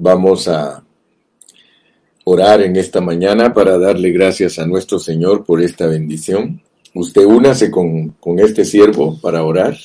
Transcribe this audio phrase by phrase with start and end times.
[0.00, 0.84] Vamos a
[2.22, 6.62] orar en esta mañana para darle gracias a nuestro Señor por esta bendición.
[6.94, 9.76] Usted únase con, con este siervo para orar.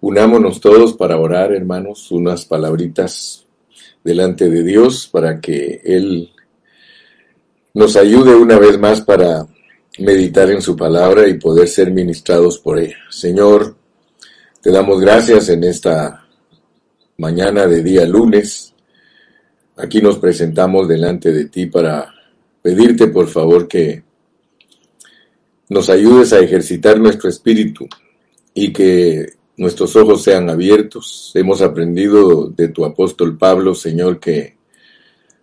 [0.00, 3.44] Unámonos todos para orar, hermanos, unas palabritas
[4.02, 6.30] delante de Dios para que Él
[7.74, 9.46] nos ayude una vez más para
[9.98, 12.96] meditar en su palabra y poder ser ministrados por ella.
[13.10, 13.76] Señor,
[14.62, 16.26] te damos gracias en esta
[17.18, 18.72] mañana de día lunes.
[19.78, 22.12] Aquí nos presentamos delante de ti para
[22.60, 24.02] pedirte por favor que
[25.68, 27.86] nos ayudes a ejercitar nuestro espíritu
[28.52, 31.30] y que nuestros ojos sean abiertos.
[31.34, 34.56] Hemos aprendido de tu apóstol Pablo, Señor, que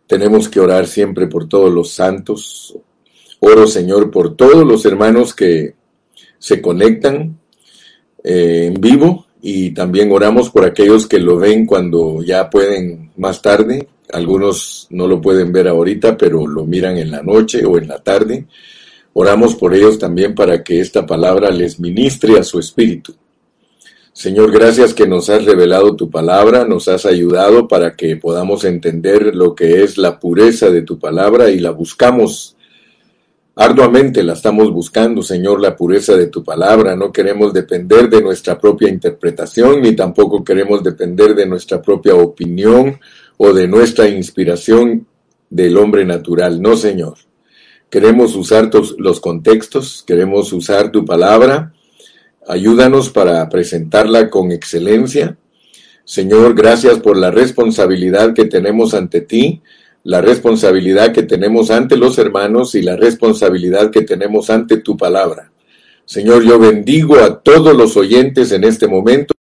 [0.05, 2.77] tenemos que orar siempre por todos los santos.
[3.39, 5.75] Oro, Señor, por todos los hermanos que
[6.37, 7.39] se conectan
[8.21, 13.41] eh, en vivo y también oramos por aquellos que lo ven cuando ya pueden más
[13.41, 13.87] tarde.
[14.13, 17.99] Algunos no lo pueden ver ahorita, pero lo miran en la noche o en la
[17.99, 18.45] tarde.
[19.13, 23.15] Oramos por ellos también para que esta palabra les ministre a su espíritu.
[24.11, 29.35] Señor, gracias que nos has revelado tu palabra, nos has ayudado para que podamos entender
[29.35, 32.55] lo que es la pureza de tu palabra y la buscamos
[33.55, 36.95] arduamente, la estamos buscando, Señor, la pureza de tu palabra.
[36.95, 42.99] No queremos depender de nuestra propia interpretación, ni tampoco queremos depender de nuestra propia opinión
[43.37, 45.07] o de nuestra inspiración
[45.49, 46.61] del hombre natural.
[46.61, 47.17] No, Señor.
[47.89, 51.73] Queremos usar los contextos, queremos usar tu palabra
[52.47, 55.35] Ayúdanos para presentarla con excelencia.
[56.03, 59.63] Señor, gracias por la responsabilidad que tenemos ante ti,
[60.03, 65.51] la responsabilidad que tenemos ante los hermanos y la responsabilidad que tenemos ante tu palabra.
[66.05, 69.33] Señor, yo bendigo a todos los oyentes en este momento,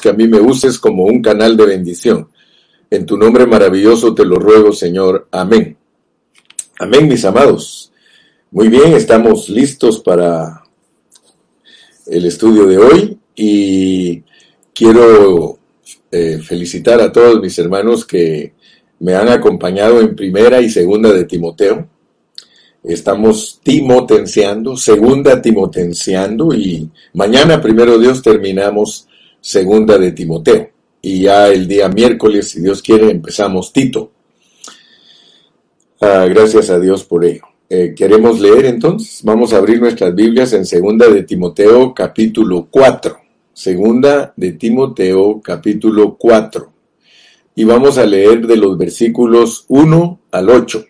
[0.00, 2.28] que a mí me uses como un canal de bendición.
[2.90, 5.26] En tu nombre maravilloso te lo ruego, Señor.
[5.32, 5.76] Amén.
[6.78, 7.92] Amén, mis amados.
[8.50, 10.62] Muy bien, estamos listos para
[12.06, 14.22] el estudio de hoy y
[14.72, 15.58] quiero
[16.12, 18.54] eh, felicitar a todos mis hermanos que
[19.00, 21.88] me han acompañado en primera y segunda de Timoteo.
[22.84, 29.08] Estamos timotenciando, segunda timotenciando y mañana, primero Dios, terminamos
[29.40, 30.75] segunda de Timoteo.
[31.06, 34.10] Y ya el día miércoles, si Dios quiere, empezamos Tito.
[36.00, 37.44] Ah, gracias a Dios por ello.
[37.70, 39.20] Eh, queremos leer entonces.
[39.22, 43.18] Vamos a abrir nuestras Biblias en Segunda de Timoteo capítulo 4.
[43.52, 46.72] Segunda de Timoteo capítulo 4.
[47.54, 50.86] Y vamos a leer de los versículos 1 al 8.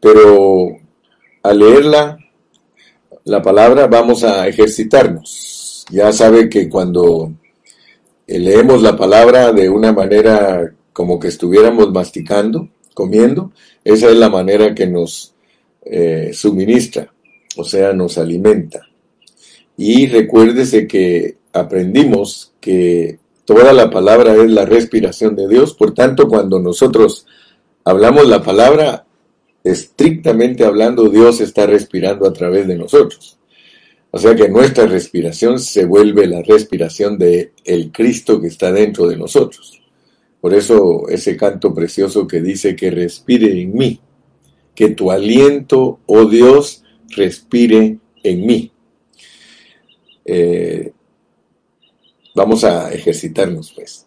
[0.00, 0.68] Pero
[1.42, 2.18] al leerla,
[3.24, 5.86] la palabra, vamos a ejercitarnos.
[5.90, 7.32] Ya sabe que cuando
[8.26, 13.52] leemos la palabra de una manera como que estuviéramos masticando, comiendo,
[13.82, 15.34] esa es la manera que nos
[15.84, 17.12] eh, suministra,
[17.56, 18.88] o sea, nos alimenta.
[19.76, 26.28] Y recuérdese que aprendimos que toda la palabra es la respiración de Dios, por tanto,
[26.28, 27.26] cuando nosotros
[27.84, 29.04] hablamos la palabra,
[29.62, 33.38] estrictamente hablando, Dios está respirando a través de nosotros.
[34.14, 39.08] O sea que nuestra respiración se vuelve la respiración de el Cristo que está dentro
[39.08, 39.82] de nosotros.
[40.40, 44.00] Por eso ese canto precioso que dice que respire en mí
[44.72, 48.70] que tu aliento, oh Dios, respire en mí.
[50.24, 50.92] Eh,
[52.36, 54.06] vamos a ejercitarnos, pues.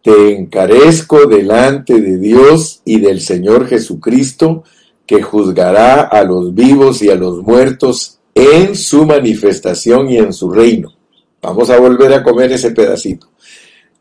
[0.00, 4.62] Te encarezco delante de Dios y del Señor Jesucristo,
[5.04, 10.50] que juzgará a los vivos y a los muertos en su manifestación y en su
[10.50, 10.92] reino.
[11.40, 13.28] Vamos a volver a comer ese pedacito.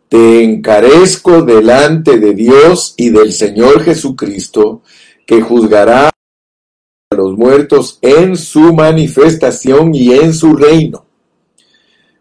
[0.09, 4.81] Te encarezco delante de Dios y del Señor Jesucristo,
[5.25, 11.05] que juzgará a los muertos en su manifestación y en su reino.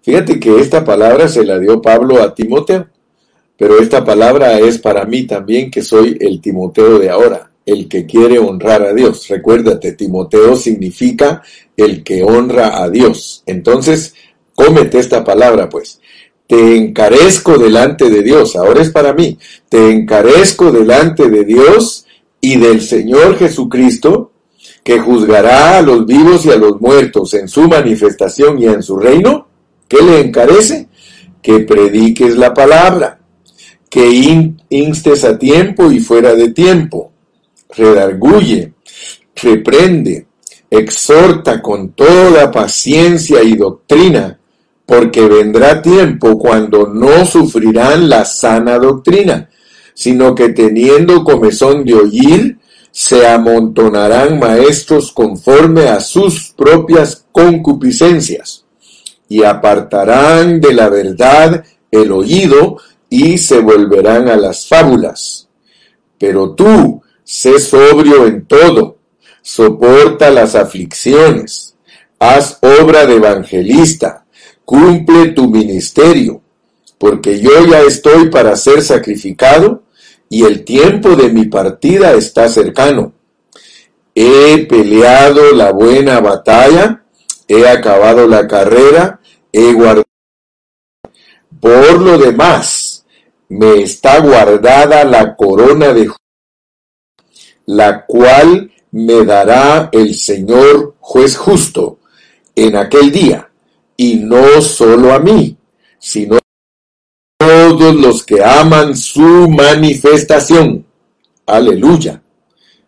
[0.03, 2.89] Fíjate que esta palabra se la dio Pablo a Timoteo,
[3.57, 8.07] pero esta palabra es para mí también que soy el Timoteo de ahora, el que
[8.07, 9.29] quiere honrar a Dios.
[9.29, 11.43] Recuérdate, Timoteo significa
[11.77, 13.43] el que honra a Dios.
[13.47, 14.15] Entonces,
[14.55, 16.01] cómete esta palabra, pues.
[16.47, 19.39] Te encarezco delante de Dios, ahora es para mí.
[19.69, 22.07] Te encarezco delante de Dios
[22.41, 24.33] y del Señor Jesucristo,
[24.85, 28.97] que juzgará a los vivos y a los muertos en su manifestación y en su
[28.97, 29.47] reino,
[29.89, 30.89] ¿qué le encarece?
[31.41, 33.21] Que prediques la palabra,
[33.89, 37.12] que instes a tiempo y fuera de tiempo,
[37.77, 38.75] redarguye,
[39.35, 40.27] reprende,
[40.71, 44.39] exhorta con toda paciencia y doctrina,
[44.87, 49.49] porque vendrá tiempo cuando no sufrirán la sana doctrina
[49.95, 52.59] sino que teniendo comezón de oír,
[52.91, 58.65] se amontonarán maestros conforme a sus propias concupiscencias,
[59.29, 62.77] y apartarán de la verdad el oído,
[63.09, 65.49] y se volverán a las fábulas.
[66.19, 68.99] Pero tú, sé sobrio en todo,
[69.43, 71.77] soporta las aflicciones,
[72.19, 74.25] haz obra de evangelista,
[74.65, 76.41] cumple tu ministerio,
[76.99, 79.83] porque yo ya estoy para ser sacrificado
[80.29, 83.13] y el tiempo de mi partida está cercano.
[84.15, 87.05] He peleado la buena batalla,
[87.49, 89.21] he acabado la carrera,
[89.53, 90.05] he guardado.
[91.61, 93.05] Por lo demás,
[93.49, 96.09] me está guardada la corona de
[97.67, 101.99] la cual me dará el Señor juez justo
[102.55, 103.51] en aquel día,
[103.97, 105.57] y no solo a mí,
[105.99, 106.41] sino a
[107.39, 110.85] todos los que aman su manifestación.
[111.47, 112.23] Aleluya.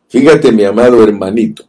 [0.09, 1.65] Fíjate, mi amado hermanito,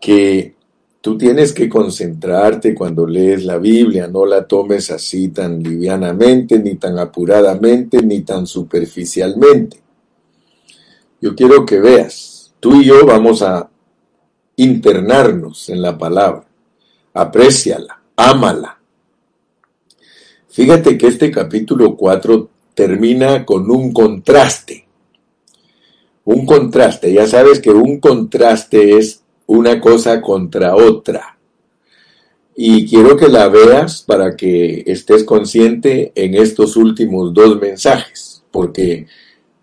[0.00, 0.54] que
[1.00, 6.74] tú tienes que concentrarte cuando lees la Biblia, no la tomes así tan livianamente, ni
[6.74, 9.87] tan apuradamente, ni tan superficialmente.
[11.20, 13.70] Yo quiero que veas Tú y yo vamos a
[14.56, 16.44] internarnos en la palabra.
[17.14, 18.80] Apréciala, ámala.
[20.48, 24.86] Fíjate que este capítulo 4 termina con un contraste.
[26.24, 31.38] Un contraste, ya sabes que un contraste es una cosa contra otra.
[32.56, 39.06] Y quiero que la veas para que estés consciente en estos últimos dos mensajes, porque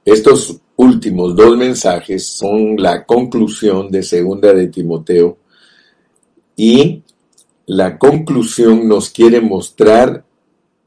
[0.06, 5.40] estos últimos dos mensajes son la conclusión de Segunda de Timoteo
[6.56, 7.02] y
[7.66, 10.24] la conclusión nos quiere mostrar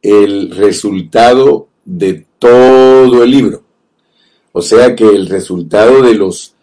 [0.01, 3.65] el resultado de todo el libro.
[4.53, 6.55] O sea que el resultado de los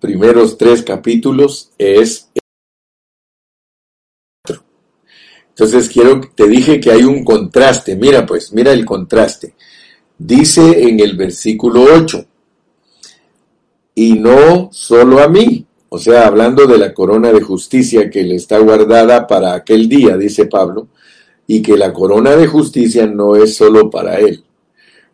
[0.00, 2.26] primeros tres capítulos es
[5.50, 7.94] entonces quiero te dije que hay un contraste.
[7.94, 9.54] Mira pues, mira el contraste.
[10.22, 12.26] Dice en el versículo 8,
[13.94, 15.64] y no solo a mí.
[15.88, 20.18] O sea, hablando de la corona de justicia que le está guardada para aquel día,
[20.18, 20.88] dice Pablo,
[21.46, 24.44] y que la corona de justicia no es solo para él,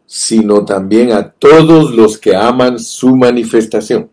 [0.06, 4.10] sino también a todos los que aman su manifestación.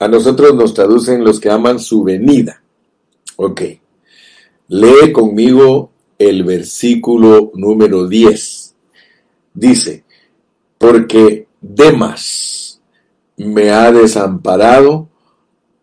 [0.00, 2.60] A nosotros nos traducen los que aman su venida.
[3.36, 3.62] Ok.
[4.66, 8.74] Lee conmigo el versículo número 10.
[9.54, 10.02] Dice,
[10.82, 12.80] porque Demas,
[13.36, 15.08] me ha desamparado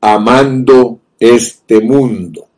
[0.01, 2.49] amando este mundo.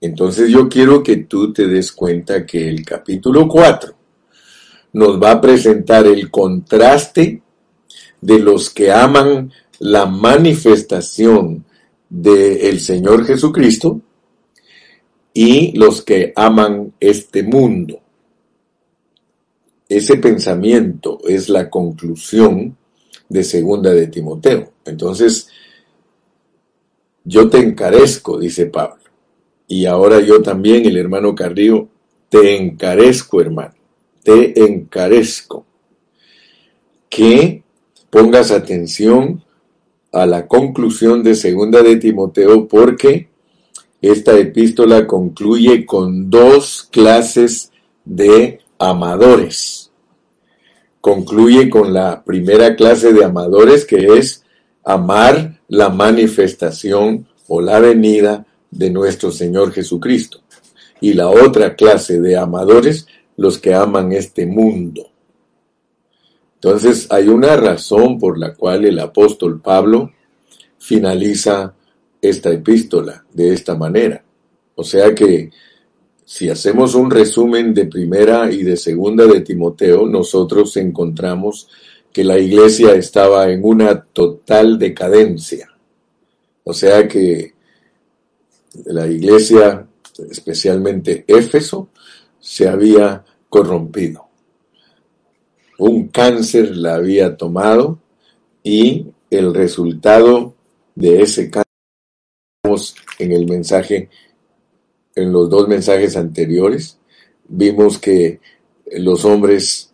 [0.00, 3.94] Entonces yo quiero que tú te des cuenta que el capítulo 4
[4.94, 7.40] nos va a presentar el contraste
[8.20, 11.64] de los que aman la manifestación
[12.08, 14.00] del Señor Jesucristo
[15.32, 18.00] y los que aman este mundo.
[19.88, 22.76] Ese pensamiento es la conclusión
[23.28, 24.72] de segunda de Timoteo.
[24.84, 25.48] Entonces,
[27.24, 29.02] yo te encarezco, dice Pablo.
[29.66, 31.88] Y ahora yo también, el hermano Carrillo,
[32.28, 33.74] te encarezco, hermano.
[34.22, 35.64] Te encarezco.
[37.08, 37.62] Que
[38.10, 39.42] pongas atención
[40.12, 43.28] a la conclusión de segunda de Timoteo porque
[44.00, 47.72] esta epístola concluye con dos clases
[48.04, 49.84] de amadores
[51.04, 54.42] concluye con la primera clase de amadores que es
[54.82, 60.40] amar la manifestación o la venida de nuestro Señor Jesucristo.
[61.02, 65.10] Y la otra clase de amadores, los que aman este mundo.
[66.54, 70.10] Entonces hay una razón por la cual el apóstol Pablo
[70.78, 71.74] finaliza
[72.22, 74.24] esta epístola de esta manera.
[74.74, 75.50] O sea que
[76.24, 81.68] si hacemos un resumen de primera y de segunda de Timoteo, nosotros encontramos
[82.12, 85.68] que la iglesia estaba en una total decadencia.
[86.62, 87.52] O sea que
[88.86, 89.86] la iglesia,
[90.30, 91.90] especialmente Éfeso,
[92.40, 94.26] se había corrompido.
[95.78, 97.98] Un cáncer la había tomado
[98.62, 100.54] y el resultado
[100.94, 101.64] de ese cáncer
[103.18, 104.08] en el mensaje
[105.14, 106.98] en los dos mensajes anteriores,
[107.48, 108.40] vimos que
[108.96, 109.92] los hombres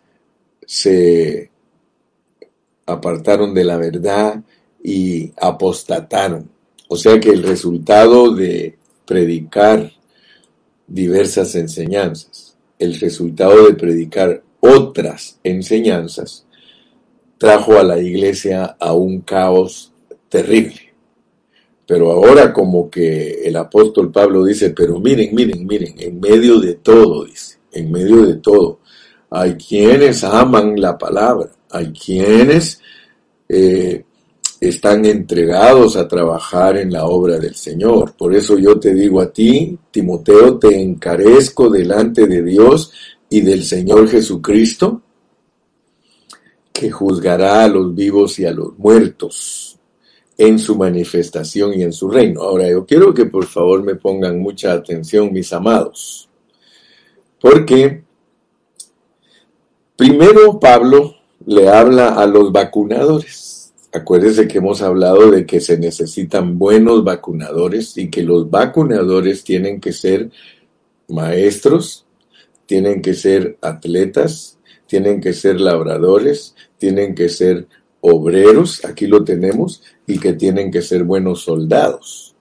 [0.65, 1.51] se
[2.85, 4.41] apartaron de la verdad
[4.83, 6.49] y apostataron.
[6.87, 9.91] O sea que el resultado de predicar
[10.87, 16.45] diversas enseñanzas, el resultado de predicar otras enseñanzas,
[17.37, 19.93] trajo a la iglesia a un caos
[20.29, 20.90] terrible.
[21.91, 26.75] Pero ahora como que el apóstol Pablo dice, pero miren, miren, miren, en medio de
[26.75, 28.79] todo, dice, en medio de todo,
[29.29, 32.79] hay quienes aman la palabra, hay quienes
[33.49, 34.05] eh,
[34.61, 38.15] están entregados a trabajar en la obra del Señor.
[38.15, 42.93] Por eso yo te digo a ti, Timoteo, te encarezco delante de Dios
[43.29, 45.01] y del Señor Jesucristo,
[46.71, 49.71] que juzgará a los vivos y a los muertos
[50.47, 52.41] en su manifestación y en su reino.
[52.41, 56.29] Ahora, yo quiero que por favor me pongan mucha atención, mis amados,
[57.39, 58.03] porque
[59.95, 63.51] primero Pablo le habla a los vacunadores
[63.93, 69.81] Acuérdese que hemos hablado de que se necesitan buenos vacunadores y que los vacunadores tienen
[69.81, 70.31] que ser
[71.09, 72.05] maestros,
[72.65, 74.57] tienen que ser atletas,
[74.87, 77.67] tienen que ser labradores, tienen que ser
[78.01, 82.35] obreros, aquí lo tenemos, y que tienen que ser buenos soldados.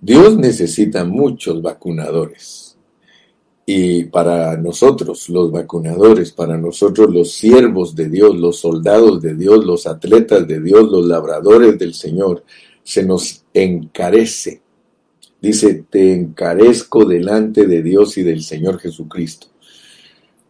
[0.00, 2.76] Dios necesita muchos vacunadores.
[3.68, 9.64] Y para nosotros, los vacunadores, para nosotros los siervos de Dios, los soldados de Dios,
[9.64, 12.44] los atletas de Dios, los labradores del Señor,
[12.84, 14.62] se nos encarece.
[15.42, 19.48] Dice, te encarezco delante de Dios y del Señor Jesucristo.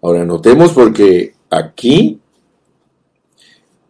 [0.03, 2.21] Ahora notemos porque aquí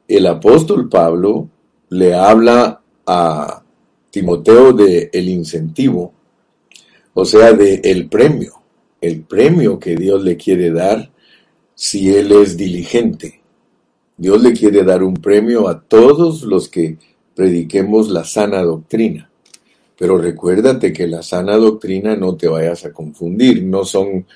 [0.08, 1.48] el apóstol Pablo
[1.90, 3.62] le habla a
[4.10, 6.12] Timoteo de el incentivo,
[7.14, 8.56] o sea, de el premio
[9.00, 11.10] el premio que Dios le quiere dar
[11.74, 13.40] si él es diligente.
[14.16, 16.96] Dios le quiere dar un premio a todos los que
[17.34, 19.30] prediquemos la sana doctrina.
[19.98, 24.26] Pero recuérdate que la sana doctrina no te vayas a confundir, no son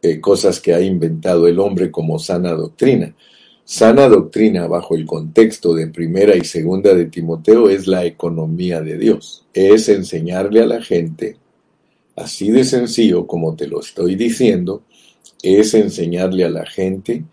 [0.00, 3.14] eh, cosas que ha inventado el hombre como sana doctrina.
[3.64, 8.98] Sana doctrina bajo el contexto de primera y segunda de Timoteo es la economía de
[8.98, 9.46] Dios.
[9.54, 11.36] Es enseñarle a la gente
[12.16, 14.82] Así de sencillo como te lo estoy diciendo,
[15.42, 17.24] es enseñarle a la gente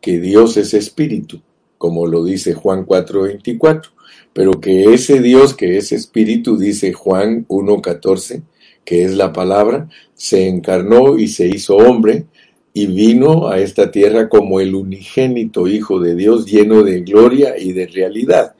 [0.00, 1.40] que Dios es espíritu,
[1.76, 3.90] como lo dice Juan 4:24,
[4.32, 8.42] pero que ese Dios que es espíritu, dice Juan 1:14,
[8.84, 12.26] que es la palabra, se encarnó y se hizo hombre
[12.74, 17.72] y vino a esta tierra como el unigénito Hijo de Dios lleno de gloria y
[17.72, 18.54] de realidad.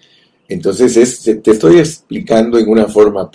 [0.48, 3.30] Entonces te estoy explicando en una forma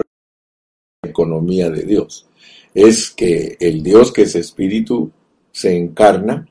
[1.04, 2.28] economía de Dios.
[2.74, 5.12] Es que el Dios que es espíritu
[5.52, 6.48] se encarna,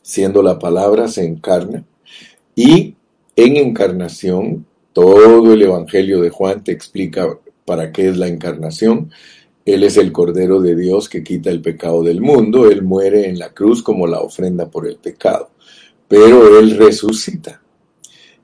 [0.00, 1.84] siendo la palabra se encarna,
[2.54, 2.94] y
[3.34, 4.64] en encarnación,
[4.94, 9.10] todo el Evangelio de Juan te explica para qué es la encarnación.
[9.66, 13.38] Él es el Cordero de Dios que quita el pecado del mundo, Él muere en
[13.38, 15.50] la cruz como la ofrenda por el pecado,
[16.08, 17.60] pero Él resucita.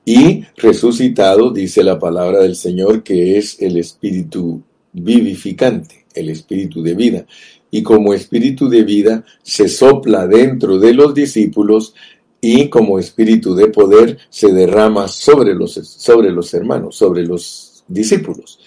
[0.05, 4.61] Y resucitado, dice la palabra del Señor, que es el Espíritu
[4.93, 7.25] vivificante, el espíritu de vida.
[7.71, 11.95] Y como espíritu de vida se sopla dentro de los discípulos
[12.39, 18.59] y como espíritu de poder se derrama sobre los, sobre los hermanos, sobre los discípulos.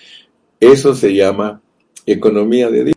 [0.58, 1.62] Eso se llama
[2.06, 2.96] economía de Dios.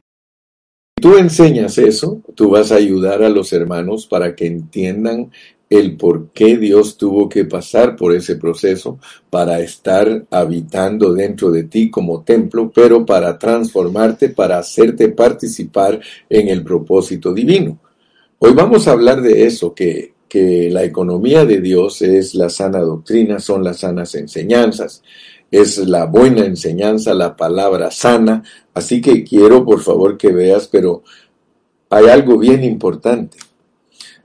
[0.98, 5.32] Si tú enseñas eso, tú vas a ayudar a los hermanos para que entiendan
[5.70, 9.00] el por qué Dios tuvo que pasar por ese proceso
[9.30, 16.48] para estar habitando dentro de ti como templo, pero para transformarte, para hacerte participar en
[16.48, 17.80] el propósito divino.
[18.40, 22.80] Hoy vamos a hablar de eso, que, que la economía de Dios es la sana
[22.80, 25.04] doctrina, son las sanas enseñanzas,
[25.52, 28.44] es la buena enseñanza, la palabra sana.
[28.74, 31.04] Así que quiero por favor que veas, pero
[31.90, 33.38] hay algo bien importante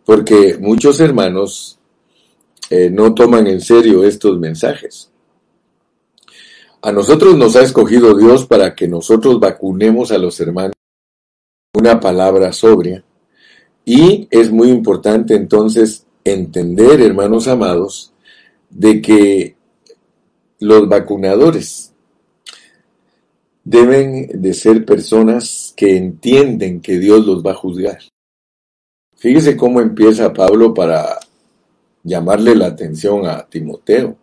[0.05, 1.79] porque muchos hermanos
[2.71, 5.11] eh, no toman en serio estos mensajes.
[6.83, 10.75] A nosotros nos ha escogido Dios para que nosotros vacunemos a los hermanos
[11.73, 13.03] una palabra sobria.
[13.87, 18.13] Y es muy importante entonces entender, hermanos amados,
[18.71, 19.57] de que
[20.61, 21.93] los vacunadores
[23.65, 27.99] deben de ser personas que entienden que Dios los va a juzgar.
[29.17, 31.19] Fíjese cómo empieza Pablo para
[32.03, 34.17] llamarle la atención a Timoteo.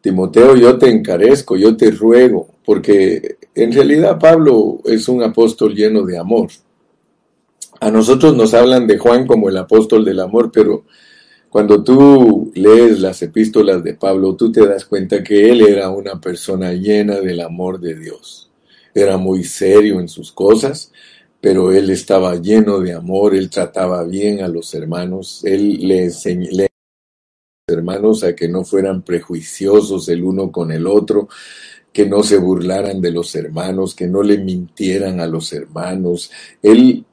[0.00, 6.02] Timoteo, yo te encarezco, yo te ruego, porque en realidad Pablo es un apóstol lleno
[6.02, 6.48] de amor.
[7.78, 10.84] A nosotros nos hablan de Juan como el apóstol del amor, pero
[11.52, 16.18] cuando tú lees las epístolas de Pablo, tú te das cuenta que él era una
[16.18, 18.50] persona llena del amor de Dios.
[18.94, 20.92] Era muy serio en sus cosas,
[21.42, 26.48] pero él estaba lleno de amor, él trataba bien a los hermanos, él le enseñó
[27.66, 31.28] hermanos a que no fueran prejuiciosos el uno con el otro,
[31.92, 36.30] que no se burlaran de los hermanos, que no le mintieran a los hermanos.
[36.62, 37.04] Él,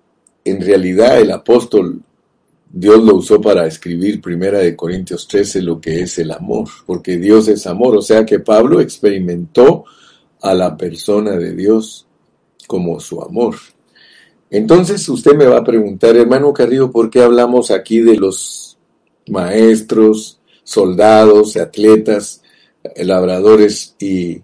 [0.46, 2.04] en realidad, el apóstol,
[2.72, 7.18] Dios lo usó para escribir Primera de Corintios 13 lo que es el amor, porque
[7.18, 7.96] Dios es amor.
[7.96, 9.86] O sea que Pablo experimentó
[10.42, 12.08] a la persona de Dios
[12.68, 13.56] como su amor.
[14.52, 18.78] Entonces usted me va a preguntar, hermano Carrillo, ¿por qué hablamos aquí de los
[19.28, 22.42] maestros, soldados, atletas,
[22.96, 24.42] labradores y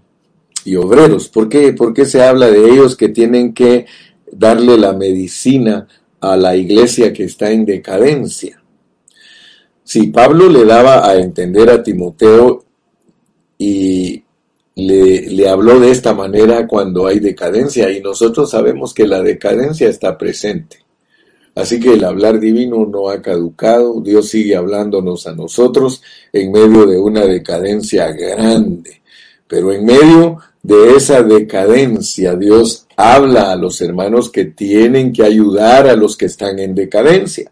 [0.65, 1.29] y obreros.
[1.29, 1.71] ¿Por qué?
[1.71, 3.85] ¿Por qué se habla de ellos que tienen que
[4.31, 5.87] darle la medicina
[6.21, 8.61] a la iglesia que está en decadencia?
[9.83, 12.65] Si Pablo le daba a entender a Timoteo
[13.57, 14.23] y
[14.75, 20.17] le, habló de esta manera cuando hay decadencia y nosotros sabemos que la decadencia está
[20.17, 20.79] presente.
[21.55, 26.01] Así que el hablar divino no ha caducado, Dios sigue hablándonos a nosotros
[26.33, 29.01] en medio de una decadencia grande,
[29.47, 35.87] pero en medio de esa decadencia, Dios habla a los hermanos que tienen que ayudar
[35.87, 37.51] a los que están en decadencia.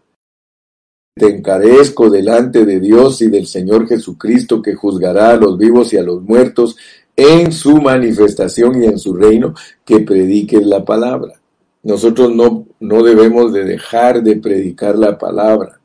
[1.16, 5.96] Te encarezco delante de Dios y del Señor Jesucristo que juzgará a los vivos y
[5.96, 6.76] a los muertos
[7.16, 11.40] en su manifestación y en su reino, que prediques la palabra.
[11.84, 15.80] Nosotros no, no debemos de dejar de predicar la palabra,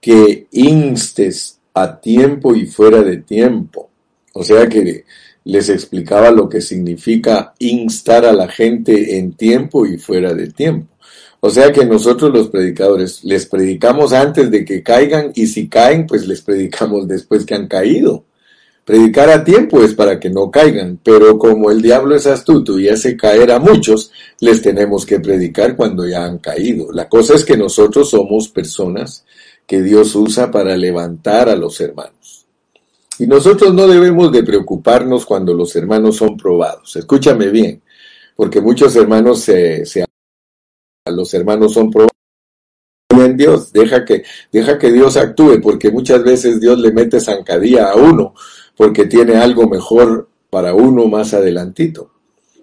[0.00, 3.88] que instes a tiempo y fuera de tiempo.
[4.34, 5.04] O sea que
[5.46, 10.88] les explicaba lo que significa instar a la gente en tiempo y fuera de tiempo.
[11.38, 16.04] O sea que nosotros los predicadores les predicamos antes de que caigan y si caen,
[16.04, 18.24] pues les predicamos después que han caído.
[18.84, 22.88] Predicar a tiempo es para que no caigan, pero como el diablo es astuto y
[22.88, 24.10] hace caer a muchos,
[24.40, 26.90] les tenemos que predicar cuando ya han caído.
[26.90, 29.24] La cosa es que nosotros somos personas
[29.64, 32.35] que Dios usa para levantar a los hermanos.
[33.18, 36.96] Y nosotros no debemos de preocuparnos cuando los hermanos son probados.
[36.96, 37.82] Escúchame bien,
[38.34, 39.84] porque muchos hermanos se,
[41.06, 42.12] los hermanos son probados
[43.10, 47.90] en Dios, deja que, deja que Dios actúe, porque muchas veces Dios le mete zancadilla
[47.90, 48.34] a uno,
[48.76, 52.10] porque tiene algo mejor para uno más adelantito.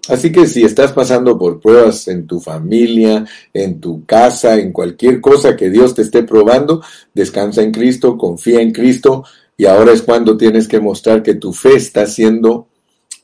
[0.08, 5.20] Así que si estás pasando por pruebas en tu familia, en tu casa, en cualquier
[5.20, 6.82] cosa que Dios te esté probando,
[7.14, 9.24] descansa en Cristo, confía en Cristo,
[9.56, 12.68] y ahora es cuando tienes que mostrar que tu fe está siendo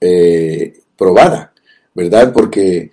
[0.01, 1.53] eh, probada,
[1.95, 2.33] ¿verdad?
[2.33, 2.90] Porque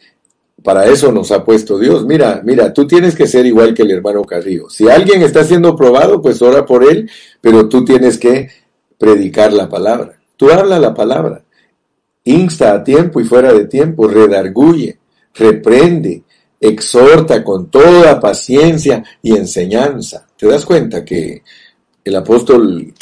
[0.64, 2.06] para eso nos ha puesto Dios.
[2.06, 4.70] Mira, mira, tú tienes que ser igual que el hermano Carrillo.
[4.70, 8.50] Si alguien está siendo probado, pues ora por él, pero tú tienes que
[8.98, 10.20] predicar la palabra.
[10.36, 11.44] Tú habla la palabra.
[12.24, 14.98] Insta a tiempo y fuera de tiempo, redarguye,
[15.34, 16.24] reprende,
[16.60, 20.28] exhorta con toda paciencia y enseñanza.
[20.36, 21.44] ¿Te das cuenta que
[22.04, 22.94] el apóstol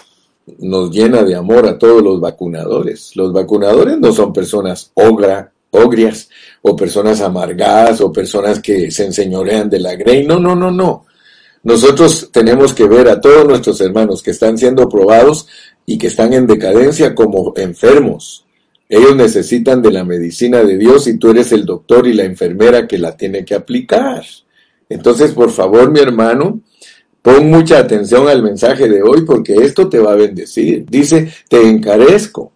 [0.59, 3.15] nos llena de amor a todos los vacunadores.
[3.15, 6.29] Los vacunadores no son personas ogra, ogrias
[6.61, 10.25] o personas amargadas o personas que se enseñorean de la grey.
[10.25, 11.05] No, no, no, no.
[11.63, 15.47] Nosotros tenemos que ver a todos nuestros hermanos que están siendo probados
[15.85, 18.45] y que están en decadencia como enfermos.
[18.87, 22.87] Ellos necesitan de la medicina de Dios y tú eres el doctor y la enfermera
[22.87, 24.23] que la tiene que aplicar.
[24.89, 26.61] Entonces, por favor, mi hermano,
[27.25, 30.85] Pon mucha atención al mensaje de hoy porque esto te va a bendecir.
[30.87, 32.51] Dice, te encarezco,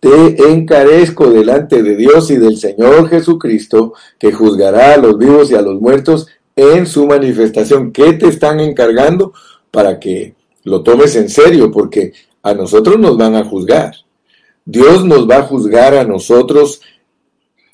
[0.00, 5.54] te encarezco delante de Dios y del Señor Jesucristo, que juzgará a los vivos y
[5.54, 7.92] a los muertos en su manifestación.
[7.92, 9.34] ¿Qué te están encargando?
[9.70, 10.34] Para que
[10.64, 12.12] lo tomes en serio, porque
[12.42, 13.94] a nosotros nos van a juzgar.
[14.64, 16.80] Dios nos va a juzgar a nosotros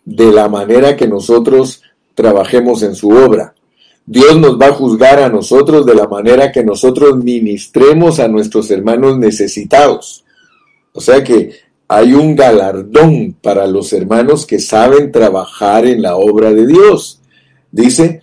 [0.04, 1.80] de la manera que nosotros
[2.14, 3.54] trabajemos en su obra.
[4.10, 8.70] Dios nos va a juzgar a nosotros de la manera que nosotros ministremos a nuestros
[8.70, 10.24] hermanos necesitados.
[10.94, 11.50] O sea que
[11.86, 17.20] hay un galardón para los hermanos que saben trabajar en la obra de Dios.
[17.70, 18.22] Dice,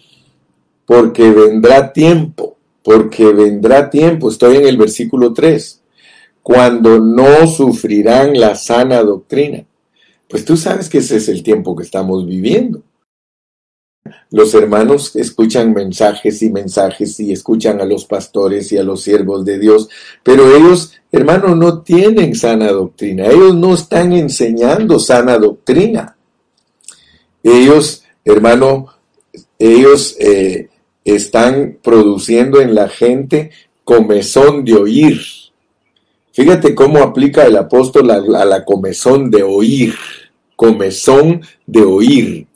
[0.88, 5.84] porque vendrá tiempo, porque vendrá tiempo, estoy en el versículo 3,
[6.42, 9.64] cuando no sufrirán la sana doctrina.
[10.28, 12.82] Pues tú sabes que ese es el tiempo que estamos viviendo.
[14.36, 19.46] Los hermanos escuchan mensajes y mensajes y escuchan a los pastores y a los siervos
[19.46, 19.88] de Dios,
[20.24, 26.18] pero ellos, hermano, no tienen sana doctrina, ellos no están enseñando sana doctrina.
[27.42, 28.88] Ellos, hermano,
[29.58, 30.68] ellos eh,
[31.06, 33.52] están produciendo en la gente
[33.86, 35.22] comezón de oír.
[36.34, 39.96] Fíjate cómo aplica el apóstol a la comezón de oír,
[40.58, 42.48] comezón de oír.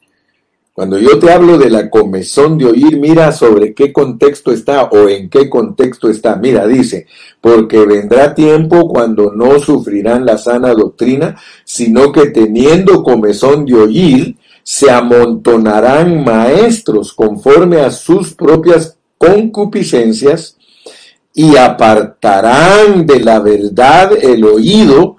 [0.79, 5.09] Cuando yo te hablo de la comezón de oír, mira sobre qué contexto está o
[5.09, 6.37] en qué contexto está.
[6.37, 7.05] Mira, dice,
[7.41, 14.37] porque vendrá tiempo cuando no sufrirán la sana doctrina, sino que teniendo comezón de oír,
[14.63, 20.55] se amontonarán maestros conforme a sus propias concupiscencias
[21.33, 25.17] y apartarán de la verdad el oído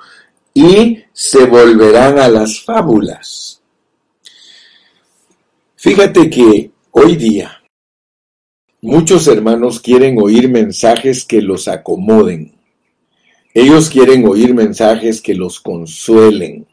[0.55, 3.60] y se volverán a las fábulas.
[5.83, 7.53] Fíjate que hoy día
[8.83, 12.53] muchos hermanos quieren oír mensajes que los acomoden.
[13.55, 16.67] Ellos quieren oír mensajes que los consuelen.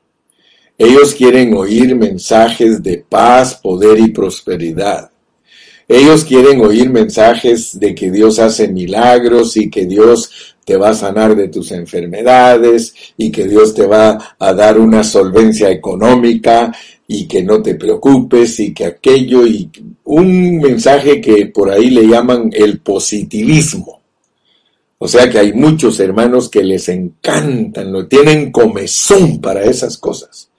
[0.78, 5.10] Ellos quieren oír mensajes de paz, poder y prosperidad.
[5.88, 10.94] Ellos quieren oír mensajes de que Dios hace milagros y que Dios te va a
[10.94, 16.76] sanar de tus enfermedades y que Dios te va a dar una solvencia económica
[17.08, 19.72] y que no te preocupes y que aquello y
[20.04, 24.02] un mensaje que por ahí le llaman el positivismo.
[24.98, 30.50] O sea que hay muchos hermanos que les encantan, lo tienen comezón para esas cosas.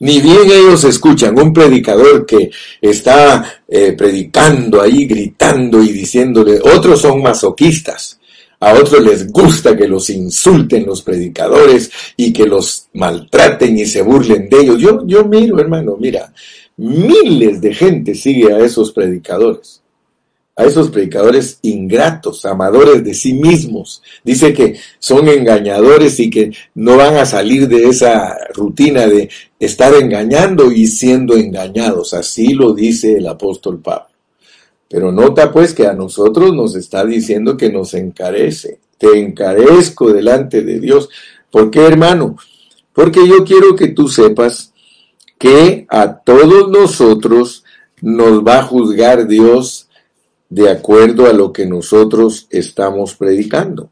[0.00, 7.00] Ni bien ellos escuchan un predicador que está eh, predicando ahí, gritando y diciéndole, otros
[7.00, 8.20] son masoquistas,
[8.60, 14.02] a otros les gusta que los insulten los predicadores y que los maltraten y se
[14.02, 14.78] burlen de ellos.
[14.78, 16.32] Yo, yo miro, hermano, mira,
[16.76, 19.82] miles de gente sigue a esos predicadores,
[20.54, 24.02] a esos predicadores ingratos, amadores de sí mismos.
[24.24, 29.28] Dice que son engañadores y que no van a salir de esa rutina de
[29.60, 32.14] estar engañando y siendo engañados.
[32.14, 34.15] Así lo dice el apóstol Pablo.
[34.88, 38.80] Pero nota pues que a nosotros nos está diciendo que nos encarece.
[38.98, 41.08] Te encarezco delante de Dios.
[41.50, 42.36] ¿Por qué, hermano?
[42.92, 44.72] Porque yo quiero que tú sepas
[45.38, 47.64] que a todos nosotros
[48.00, 49.88] nos va a juzgar Dios
[50.48, 53.90] de acuerdo a lo que nosotros estamos predicando.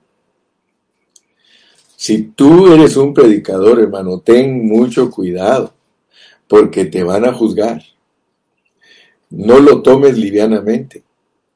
[1.96, 5.72] Si tú eres un predicador, hermano, ten mucho cuidado,
[6.46, 7.82] porque te van a juzgar.
[9.36, 11.02] No lo tomes livianamente.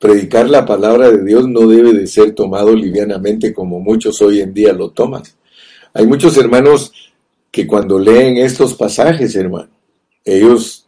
[0.00, 4.52] Predicar la palabra de Dios no debe de ser tomado livianamente como muchos hoy en
[4.52, 5.22] día lo toman.
[5.94, 6.92] Hay muchos hermanos
[7.52, 9.70] que cuando leen estos pasajes, hermano,
[10.24, 10.86] ellos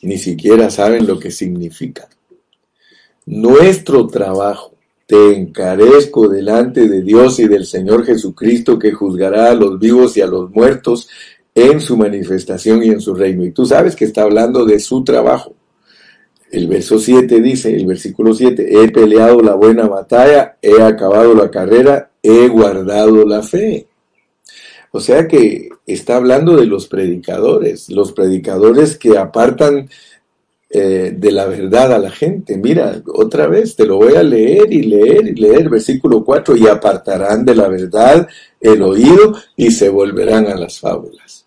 [0.00, 2.08] ni siquiera saben lo que significa.
[3.26, 4.74] Nuestro trabajo,
[5.06, 10.22] te encarezco delante de Dios y del Señor Jesucristo que juzgará a los vivos y
[10.22, 11.08] a los muertos
[11.54, 13.44] en su manifestación y en su reino.
[13.44, 15.54] Y tú sabes que está hablando de su trabajo.
[16.50, 21.50] El verso 7 dice, el versículo 7, he peleado la buena batalla, he acabado la
[21.50, 23.86] carrera, he guardado la fe.
[24.90, 29.88] O sea que está hablando de los predicadores, los predicadores que apartan
[30.70, 32.56] eh, de la verdad a la gente.
[32.56, 36.66] Mira, otra vez te lo voy a leer y leer y leer, versículo 4, y
[36.66, 38.26] apartarán de la verdad
[38.60, 41.46] el oído y se volverán a las fábulas.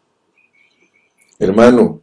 [1.40, 2.02] Hermano,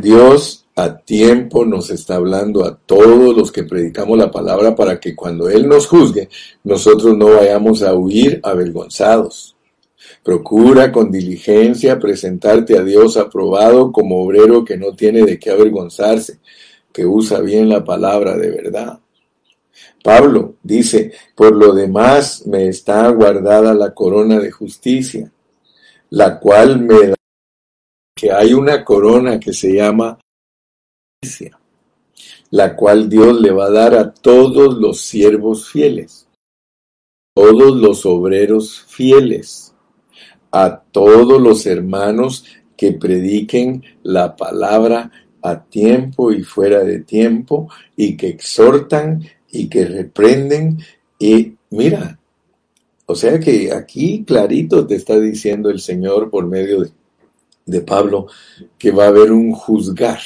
[0.00, 5.14] Dios a tiempo nos está hablando a todos los que predicamos la palabra para que
[5.14, 6.28] cuando Él nos juzgue,
[6.64, 9.54] nosotros no vayamos a huir avergonzados.
[10.22, 16.40] Procura con diligencia presentarte a Dios aprobado como obrero que no tiene de qué avergonzarse,
[16.92, 18.98] que usa bien la palabra de verdad.
[20.02, 25.30] Pablo dice, por lo demás me está guardada la corona de justicia,
[26.10, 27.14] la cual me da
[28.14, 30.18] que hay una corona que se llama
[32.50, 36.28] la cual Dios le va a dar a todos los siervos fieles,
[37.34, 39.74] todos los obreros fieles,
[40.52, 42.44] a todos los hermanos
[42.76, 45.10] que prediquen la palabra
[45.42, 50.78] a tiempo y fuera de tiempo y que exhortan y que reprenden
[51.18, 52.18] y mira,
[53.06, 56.90] o sea que aquí clarito te está diciendo el Señor por medio de,
[57.66, 58.28] de Pablo
[58.78, 60.20] que va a haber un juzgar,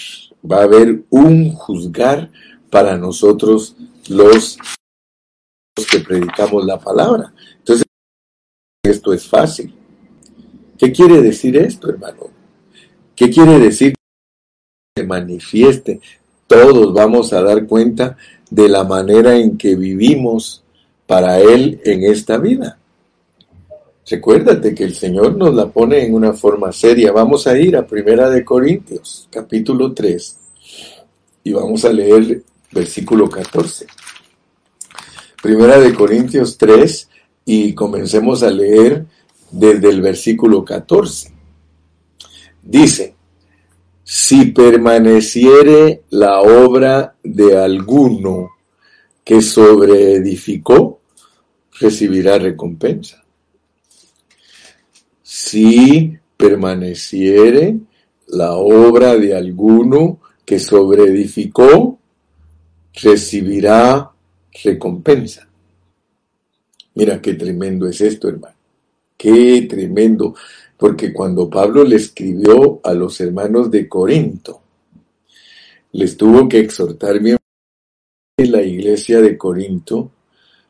[0.44, 2.30] va a haber un juzgar
[2.70, 3.76] para nosotros
[4.08, 4.58] los
[5.90, 7.32] que predicamos la palabra.
[7.58, 7.86] Entonces,
[8.82, 9.74] esto es fácil.
[10.78, 12.30] ¿Qué quiere decir esto, hermano?
[13.14, 16.00] ¿Qué quiere decir que se manifieste?
[16.46, 18.16] Todos vamos a dar cuenta
[18.50, 20.62] de la manera en que vivimos
[21.06, 22.78] para Él en esta vida.
[24.10, 27.12] Recuérdate que el Señor nos la pone en una forma seria.
[27.12, 30.38] Vamos a ir a Primera de Corintios, capítulo 3,
[31.44, 32.42] y vamos a leer
[32.72, 33.86] versículo 14.
[35.42, 37.08] Primera de Corintios 3,
[37.44, 39.04] y comencemos a leer
[39.50, 41.30] desde el versículo 14.
[42.62, 43.14] Dice,
[44.02, 48.52] si permaneciere la obra de alguno
[49.22, 51.00] que sobreedificó,
[51.78, 53.22] recibirá recompensa.
[55.40, 57.78] Si permaneciere
[58.26, 61.96] la obra de alguno que sobreedificó,
[62.92, 64.10] recibirá
[64.64, 65.48] recompensa.
[66.96, 68.56] Mira qué tremendo es esto, hermano.
[69.16, 70.34] Qué tremendo.
[70.76, 74.60] Porque cuando Pablo le escribió a los hermanos de Corinto,
[75.92, 77.38] les tuvo que exhortar bien
[78.38, 80.10] la iglesia de Corinto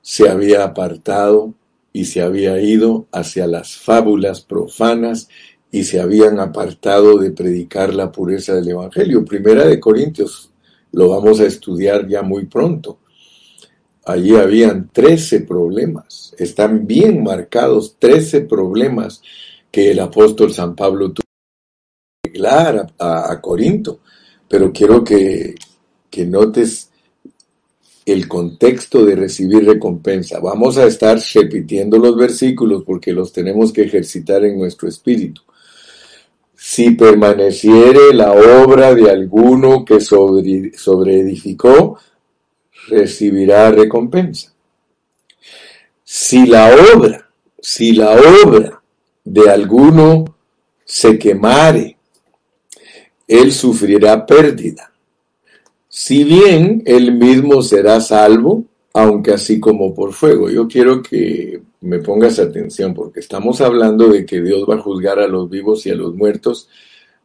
[0.02, 1.54] se había apartado
[1.92, 5.28] y se había ido hacia las fábulas profanas
[5.70, 9.24] y se habían apartado de predicar la pureza del Evangelio.
[9.24, 10.50] Primera de Corintios,
[10.92, 13.00] lo vamos a estudiar ya muy pronto.
[14.04, 19.22] Allí habían trece problemas, están bien marcados trece problemas
[19.70, 21.26] que el apóstol San Pablo tuvo
[22.22, 24.00] que arreglar a, Corinto.
[24.48, 25.54] Pero quiero que,
[26.08, 26.90] que notes
[28.12, 30.40] el contexto de recibir recompensa.
[30.40, 35.42] Vamos a estar repitiendo los versículos porque los tenemos que ejercitar en nuestro espíritu.
[36.54, 41.98] Si permaneciere la obra de alguno que sobre, sobreedificó,
[42.88, 44.52] recibirá recompensa.
[46.02, 48.82] Si la obra, si la obra
[49.24, 50.24] de alguno
[50.84, 51.96] se quemare,
[53.26, 54.88] él sufrirá pérdida
[56.00, 58.62] si bien él mismo será salvo,
[58.94, 60.48] aunque así como por fuego.
[60.48, 65.18] Yo quiero que me pongas atención porque estamos hablando de que Dios va a juzgar
[65.18, 66.68] a los vivos y a los muertos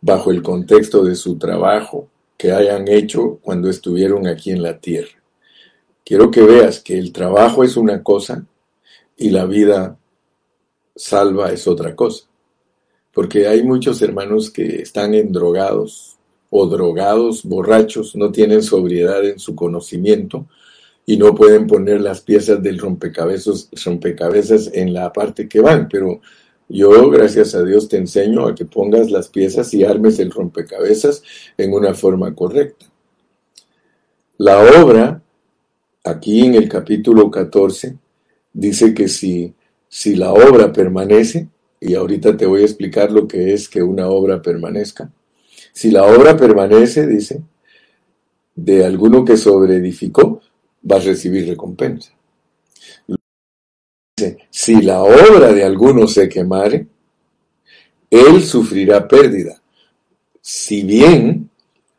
[0.02, 5.22] bajo el contexto de su trabajo que hayan hecho cuando estuvieron aquí en la tierra.
[6.04, 8.44] Quiero que veas que el trabajo es una cosa
[9.16, 10.00] y la vida
[10.96, 12.26] salva es otra cosa.
[13.14, 16.13] Porque hay muchos hermanos que están endrogados,
[16.56, 20.46] o drogados, borrachos, no tienen sobriedad en su conocimiento
[21.04, 25.90] y no pueden poner las piezas del rompecabezas, rompecabezas en la parte que van.
[25.90, 26.22] Pero
[26.70, 31.24] yo, gracias a Dios, te enseño a que pongas las piezas y armes el rompecabezas
[31.58, 32.86] en una forma correcta.
[34.38, 35.24] La obra,
[36.04, 37.98] aquí en el capítulo 14,
[38.54, 39.56] dice que si,
[39.90, 41.50] si la obra permanece,
[41.82, 45.12] y ahorita te voy a explicar lo que es que una obra permanezca,
[45.74, 47.42] si la obra permanece, dice,
[48.56, 50.40] de alguno que sobreedificó,
[50.90, 52.14] va a recibir recompensa.
[54.16, 56.88] Dice, si la obra de alguno se quemare,
[58.10, 59.60] él sufrirá pérdida,
[60.40, 61.50] si bien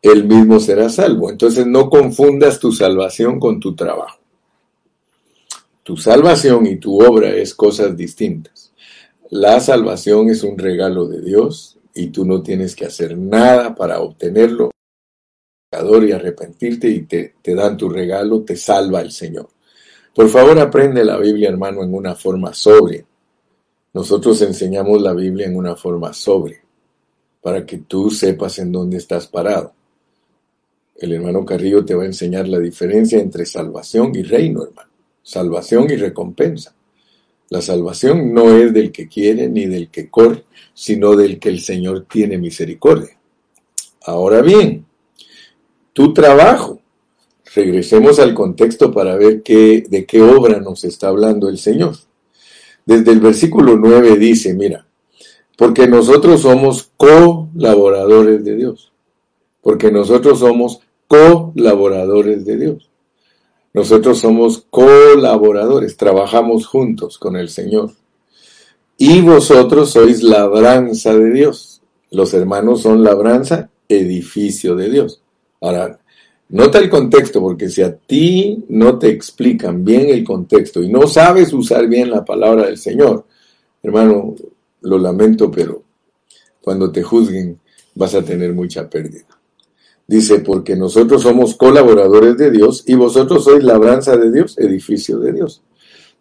[0.00, 1.30] él mismo será salvo.
[1.30, 4.20] Entonces no confundas tu salvación con tu trabajo.
[5.82, 8.72] Tu salvación y tu obra es cosas distintas.
[9.30, 14.00] La salvación es un regalo de Dios y tú no tienes que hacer nada para
[14.00, 14.70] obtenerlo.
[15.72, 19.48] Y arrepentirte y te, te dan tu regalo, te salva el Señor.
[20.14, 23.04] Por favor, aprende la Biblia, hermano, en una forma sobria.
[23.92, 26.60] Nosotros enseñamos la Biblia en una forma sobria,
[27.40, 29.72] para que tú sepas en dónde estás parado.
[30.96, 34.90] El hermano Carrillo te va a enseñar la diferencia entre salvación y reino, hermano.
[35.22, 36.74] Salvación y recompensa.
[37.50, 41.60] La salvación no es del que quiere ni del que corre, sino del que el
[41.60, 43.18] Señor tiene misericordia.
[44.04, 44.86] Ahora bien,
[45.92, 46.80] tu trabajo.
[47.54, 51.94] Regresemos al contexto para ver qué, de qué obra nos está hablando el Señor.
[52.84, 54.86] Desde el versículo 9 dice, mira,
[55.56, 58.92] porque nosotros somos colaboradores de Dios.
[59.62, 62.90] Porque nosotros somos colaboradores de Dios.
[63.74, 67.90] Nosotros somos colaboradores, trabajamos juntos con el Señor.
[68.96, 71.82] Y vosotros sois labranza de Dios.
[72.12, 75.20] Los hermanos son labranza, edificio de Dios.
[75.60, 75.98] Ahora,
[76.50, 81.08] nota el contexto, porque si a ti no te explican bien el contexto y no
[81.08, 83.26] sabes usar bien la palabra del Señor,
[83.82, 84.36] hermano,
[84.82, 85.82] lo lamento, pero
[86.60, 87.58] cuando te juzguen
[87.96, 89.33] vas a tener mucha pérdida.
[90.06, 95.32] Dice, porque nosotros somos colaboradores de Dios y vosotros sois labranza de Dios, edificio de
[95.32, 95.62] Dios.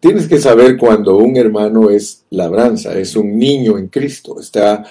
[0.00, 4.84] Tienes que saber cuando un hermano es labranza, es un niño en Cristo, está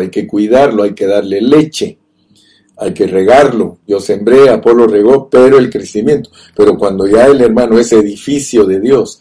[0.00, 1.98] hay que cuidarlo, hay que darle leche,
[2.76, 3.78] hay que regarlo.
[3.86, 6.30] Yo sembré, Apolo regó, pero el crecimiento.
[6.56, 9.20] Pero cuando ya el hermano es edificio de Dios,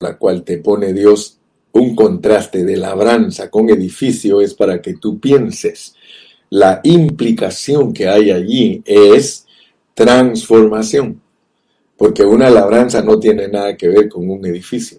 [0.00, 1.38] la cual te pone Dios
[1.72, 5.94] un contraste de labranza con edificio, es para que tú pienses
[6.52, 9.46] la implicación que hay allí es
[9.94, 11.18] transformación,
[11.96, 14.98] porque una labranza no tiene nada que ver con un edificio.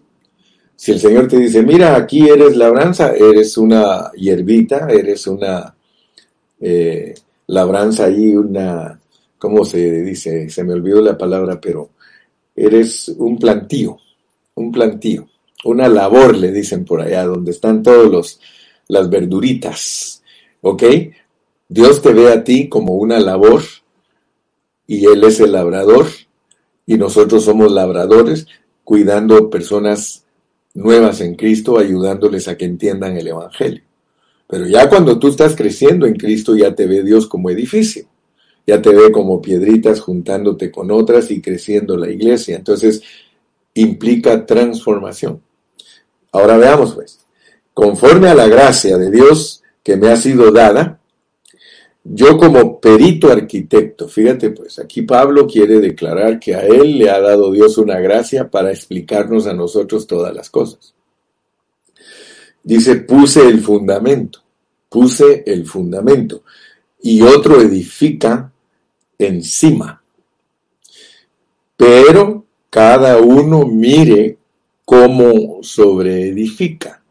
[0.75, 5.75] Si el Señor te dice, mira, aquí eres labranza, eres una hierbita, eres una
[6.59, 7.13] eh,
[7.45, 8.99] labranza ahí, una,
[9.37, 10.49] ¿cómo se dice?
[10.49, 11.91] Se me olvidó la palabra, pero
[12.55, 13.99] eres un plantío,
[14.55, 15.27] un plantío,
[15.65, 18.39] una labor, le dicen por allá, donde están todos los,
[18.87, 20.23] las verduritas,
[20.61, 20.83] ¿ok?
[21.73, 23.63] Dios te ve a ti como una labor
[24.85, 26.05] y Él es el labrador
[26.85, 28.45] y nosotros somos labradores
[28.83, 30.23] cuidando personas
[30.75, 33.81] nuevas en Cristo, ayudándoles a que entiendan el Evangelio.
[34.45, 38.05] Pero ya cuando tú estás creciendo en Cristo, ya te ve Dios como edificio,
[38.67, 42.55] ya te ve como piedritas juntándote con otras y creciendo la iglesia.
[42.55, 43.01] Entonces,
[43.73, 45.41] implica transformación.
[46.31, 47.25] Ahora veamos pues,
[47.73, 50.99] conforme a la gracia de Dios que me ha sido dada,
[52.03, 57.21] yo como perito arquitecto, fíjate pues, aquí Pablo quiere declarar que a él le ha
[57.21, 60.93] dado Dios una gracia para explicarnos a nosotros todas las cosas.
[62.61, 64.41] Dice, puse el fundamento,
[64.89, 66.43] puse el fundamento,
[67.01, 68.51] y otro edifica
[69.17, 70.01] encima.
[71.75, 74.37] Pero cada uno mire
[74.85, 77.01] cómo sobreedifica.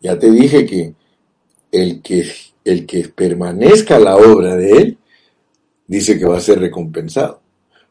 [0.00, 0.94] Ya te dije que
[1.72, 2.24] el que
[2.66, 4.98] el que permanezca la obra de él,
[5.86, 7.40] dice que va a ser recompensado.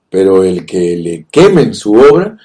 [0.09, 2.37] Pero el que le quemen su obra,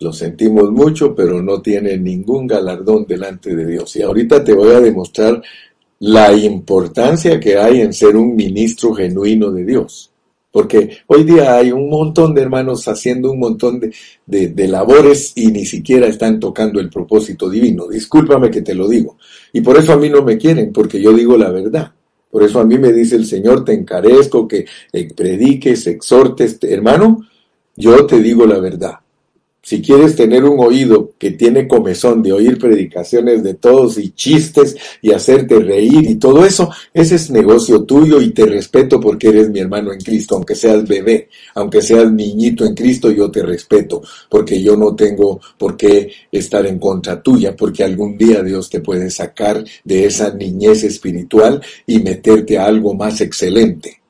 [0.00, 3.96] lo sentimos mucho, pero no tiene ningún galardón delante de Dios.
[3.96, 5.42] Y ahorita te voy a demostrar
[6.00, 10.10] la importancia que hay en ser un ministro genuino de Dios.
[10.54, 13.80] Porque hoy día hay un montón de hermanos haciendo un montón
[14.24, 17.88] de, labores y ni siquiera están tocando el propósito divino.
[17.88, 19.18] Discúlpame que te lo digo.
[19.52, 21.90] Y por eso a mí no me quieren, porque yo digo la verdad.
[22.30, 24.64] Por eso a mí me dice el Señor, te encarezco que
[25.16, 26.56] prediques, exhortes.
[26.62, 27.26] Hermano,
[27.74, 29.00] yo te digo la verdad.
[29.64, 34.76] Si quieres tener un oído que tiene comezón de oír predicaciones de todos y chistes
[35.00, 39.48] y hacerte reír y todo eso, ese es negocio tuyo y te respeto porque eres
[39.48, 44.02] mi hermano en Cristo, aunque seas bebé, aunque seas niñito en Cristo, yo te respeto
[44.28, 48.80] porque yo no tengo por qué estar en contra tuya, porque algún día Dios te
[48.80, 54.02] puede sacar de esa niñez espiritual y meterte a algo más excelente.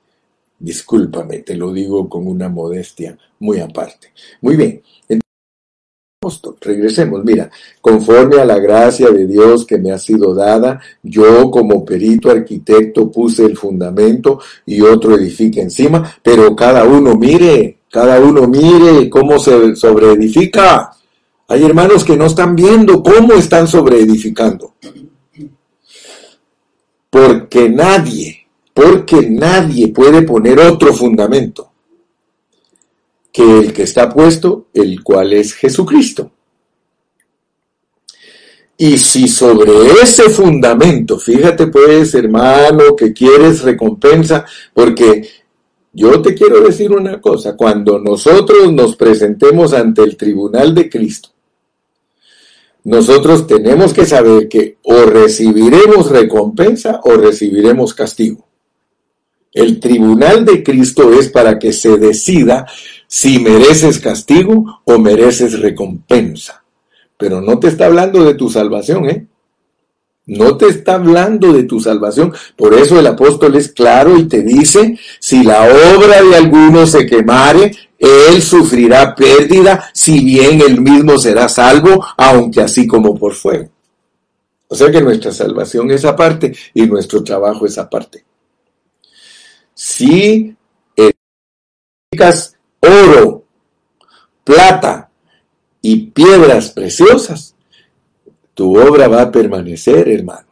[0.59, 4.09] Discúlpame, te lo digo con una modestia muy aparte.
[4.41, 4.83] Muy bien.
[6.61, 11.85] Regresemos, mira, conforme a la gracia de Dios que me ha sido dada, yo como
[11.85, 18.47] perito arquitecto puse el fundamento y otro edifica encima, pero cada uno mire, cada uno
[18.47, 20.91] mire cómo se sobreedifica.
[21.49, 24.75] Hay hermanos que no están viendo cómo están sobreedificando.
[27.11, 31.74] Porque nadie, porque nadie puede poner otro fundamento
[33.35, 36.31] que el que está puesto, el cual es Jesucristo.
[38.77, 45.29] Y si sobre ese fundamento, fíjate pues hermano, que quieres recompensa, porque
[45.93, 51.31] yo te quiero decir una cosa, cuando nosotros nos presentemos ante el tribunal de Cristo,
[52.85, 58.47] nosotros tenemos que saber que o recibiremos recompensa o recibiremos castigo.
[59.53, 62.67] El tribunal de Cristo es para que se decida
[63.17, 66.65] si mereces castigo o mereces recompensa.
[67.17, 69.29] Pero no te está hablando de tu salvación, ¿eh?
[70.27, 72.35] No te está hablando de tu salvación.
[72.57, 75.63] Por eso el apóstol es claro y te dice, si la
[75.95, 82.63] obra de alguno se quemare, él sufrirá pérdida, si bien él mismo será salvo, aunque
[82.63, 83.69] así como por fuego.
[84.67, 88.25] O sea que nuestra salvación es aparte y nuestro trabajo es aparte.
[89.73, 90.57] Si
[92.85, 93.45] oro,
[94.45, 95.11] plata
[95.81, 97.55] y piedras preciosas,
[98.55, 100.49] tu obra va a permanecer, hermano.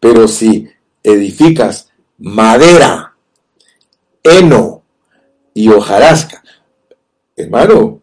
[0.00, 0.68] Pero si
[1.02, 3.16] edificas madera,
[4.22, 4.82] heno
[5.54, 6.42] y hojarasca,
[7.36, 8.00] hermano,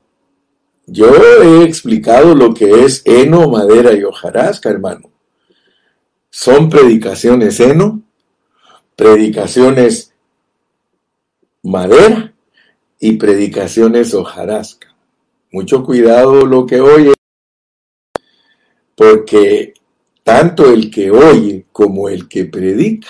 [0.87, 1.07] yo
[1.41, 5.09] he explicado lo que es heno, madera y hojarasca, hermano.
[6.29, 8.03] Son predicaciones heno,
[8.95, 10.13] predicaciones
[11.63, 12.34] madera
[12.99, 14.95] y predicaciones hojarasca.
[15.51, 17.13] Mucho cuidado lo que oye,
[18.95, 19.73] porque
[20.23, 23.09] tanto el que oye como el que predica,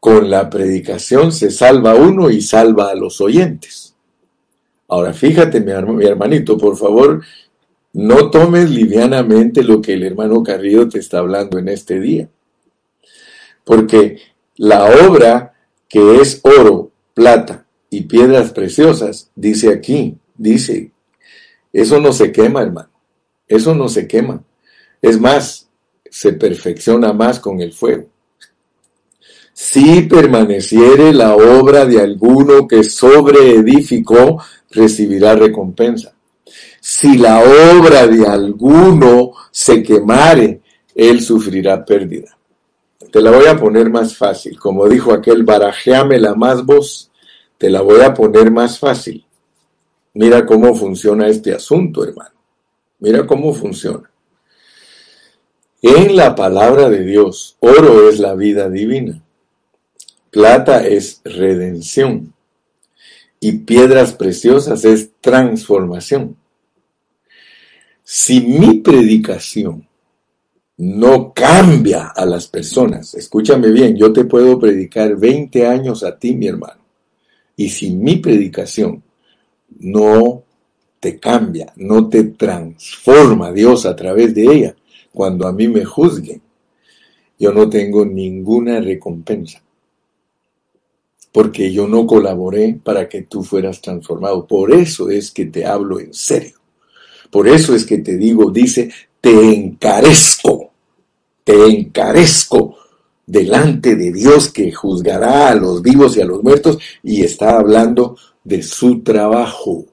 [0.00, 3.94] con la predicación se salva uno y salva a los oyentes.
[4.88, 5.70] Ahora fíjate, mi,
[6.04, 7.22] hermanito, por favor,
[7.92, 12.28] no tomes livianamente lo que el hermano Carrillo te está hablando en este día.
[13.64, 14.18] Porque
[14.56, 15.54] la obra
[15.88, 17.61] que es oro, plata
[17.92, 20.92] y piedras preciosas, dice aquí, dice
[21.70, 22.88] Eso no se quema, hermano.
[23.46, 24.42] Eso no se quema.
[25.02, 25.68] Es más,
[26.10, 28.06] se perfecciona más con el fuego.
[29.52, 36.14] Si permaneciere la obra de alguno que sobreedificó, recibirá recompensa.
[36.80, 40.62] Si la obra de alguno se quemare,
[40.94, 42.38] él sufrirá pérdida.
[43.12, 44.58] Te la voy a poner más fácil.
[44.58, 47.11] Como dijo aquel, barajeame la más voz,
[47.62, 49.24] te la voy a poner más fácil.
[50.14, 52.34] Mira cómo funciona este asunto, hermano.
[52.98, 54.10] Mira cómo funciona.
[55.80, 59.22] En la palabra de Dios, oro es la vida divina,
[60.32, 62.34] plata es redención
[63.38, 66.36] y piedras preciosas es transformación.
[68.02, 69.86] Si mi predicación
[70.78, 76.34] no cambia a las personas, escúchame bien, yo te puedo predicar 20 años a ti,
[76.34, 76.81] mi hermano,
[77.56, 79.02] y si mi predicación
[79.80, 80.42] no
[81.00, 84.76] te cambia, no te transforma Dios a través de ella,
[85.12, 86.40] cuando a mí me juzguen,
[87.38, 89.62] yo no tengo ninguna recompensa.
[91.32, 94.46] Porque yo no colaboré para que tú fueras transformado.
[94.46, 96.58] Por eso es que te hablo en serio.
[97.30, 98.90] Por eso es que te digo, dice,
[99.20, 100.70] te encarezco,
[101.42, 102.76] te encarezco
[103.26, 108.16] delante de Dios que juzgará a los vivos y a los muertos y está hablando
[108.44, 109.86] de su trabajo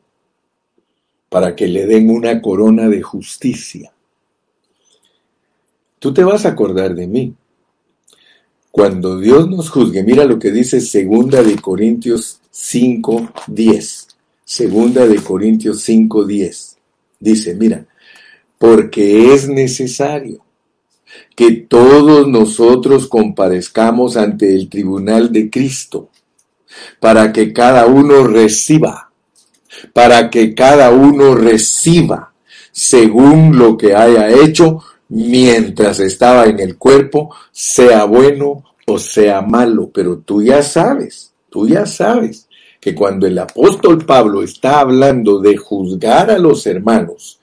[1.29, 3.91] para que le den una corona de justicia.
[5.99, 7.33] Tú te vas a acordar de mí.
[8.71, 14.07] Cuando Dios nos juzgue, mira lo que dice Segunda de Corintios 5:10.
[14.43, 16.77] Segunda de Corintios 5:10.
[17.19, 17.85] Dice, mira,
[18.57, 20.41] porque es necesario
[21.35, 26.09] que todos nosotros comparezcamos ante el tribunal de Cristo,
[26.99, 29.11] para que cada uno reciba,
[29.93, 32.33] para que cada uno reciba
[32.71, 39.91] según lo que haya hecho mientras estaba en el cuerpo, sea bueno o sea malo,
[39.93, 42.47] pero tú ya sabes, tú ya sabes
[42.79, 47.39] que cuando el apóstol Pablo está hablando de juzgar a los hermanos,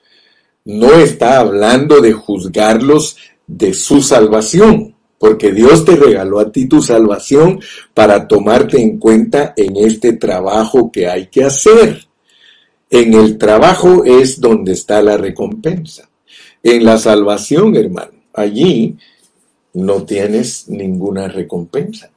[0.65, 6.81] no está hablando de juzgarlos de su salvación, porque Dios te regaló a ti tu
[6.81, 7.59] salvación
[7.93, 12.07] para tomarte en cuenta en este trabajo que hay que hacer.
[12.89, 16.09] En el trabajo es donde está la recompensa.
[16.61, 18.97] En la salvación, hermano, allí
[19.73, 22.11] no tienes ninguna recompensa.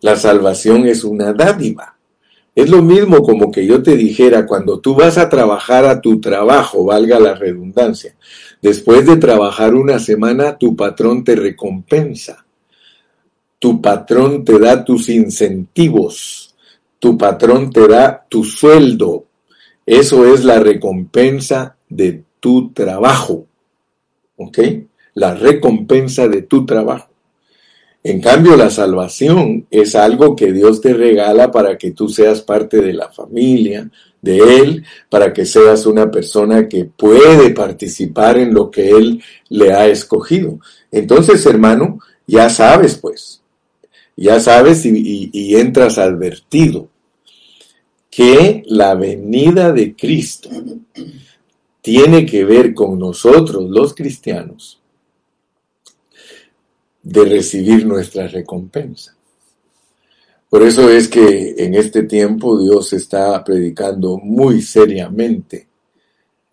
[0.00, 1.96] La salvación es una dádiva.
[2.54, 6.20] Es lo mismo como que yo te dijera, cuando tú vas a trabajar a tu
[6.20, 8.16] trabajo, valga la redundancia,
[8.66, 12.44] después de trabajar una semana, tu patrón te recompensa.
[13.60, 16.56] Tu patrón te da tus incentivos.
[16.98, 19.26] Tu patrón te da tu sueldo.
[19.86, 23.46] Eso es la recompensa de tu trabajo.
[24.34, 24.58] ¿Ok?
[25.14, 27.10] La recompensa de tu trabajo.
[28.02, 32.80] En cambio, la salvación es algo que Dios te regala para que tú seas parte
[32.80, 33.88] de la familia,
[34.22, 39.72] de Él, para que seas una persona que puede participar en lo que Él le
[39.72, 40.58] ha escogido.
[40.90, 43.42] Entonces, hermano, ya sabes, pues,
[44.16, 46.88] ya sabes y, entras advertido
[48.10, 50.48] que la venida de Cristo
[51.82, 54.80] tiene que ver con nosotros los cristianos
[57.02, 59.15] de recibir nuestra recompensa.
[60.56, 65.68] Por eso es que en este tiempo Dios está predicando muy seriamente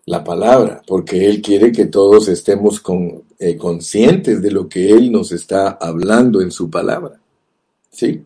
[0.04, 5.10] la palabra, porque Él quiere que todos estemos con, eh, conscientes de lo que Él
[5.10, 7.18] nos está hablando en su palabra.
[7.90, 8.22] ¿Sí?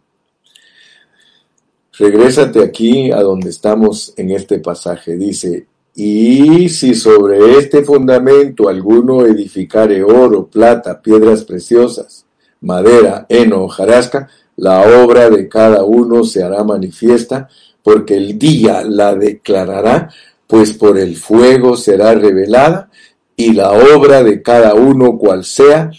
[1.96, 5.16] Regrésate aquí a donde estamos en este pasaje.
[5.16, 12.26] Dice, y si sobre este fundamento alguno edificare oro, plata, piedras preciosas,
[12.62, 14.28] madera, heno, jarasca,
[14.58, 17.48] la obra de cada uno se hará manifiesta,
[17.82, 20.10] porque el día la declarará,
[20.46, 22.90] pues por el fuego será revelada,
[23.36, 25.92] y la obra de cada uno cual sea,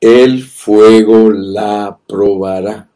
[0.00, 2.88] el fuego la probará.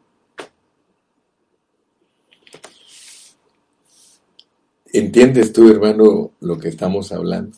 [4.91, 7.55] ¿Entiendes tú, hermano, lo que estamos hablando?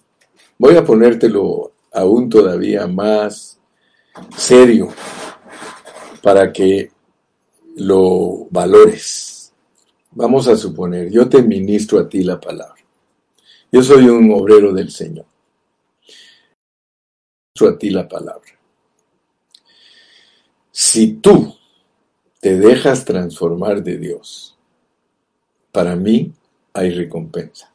[0.58, 3.58] Voy a ponértelo aún todavía más
[4.36, 4.90] serio
[6.22, 6.93] para que
[7.76, 9.54] lo valores.
[10.12, 12.82] Vamos a suponer, yo te ministro a ti la palabra.
[13.72, 15.26] Yo soy un obrero del Señor.
[17.56, 18.52] Ministro a ti la palabra.
[20.72, 21.56] Si tú
[22.40, 24.58] te dejas transformar de Dios,
[25.72, 26.34] para mí
[26.74, 27.72] hay recompensa.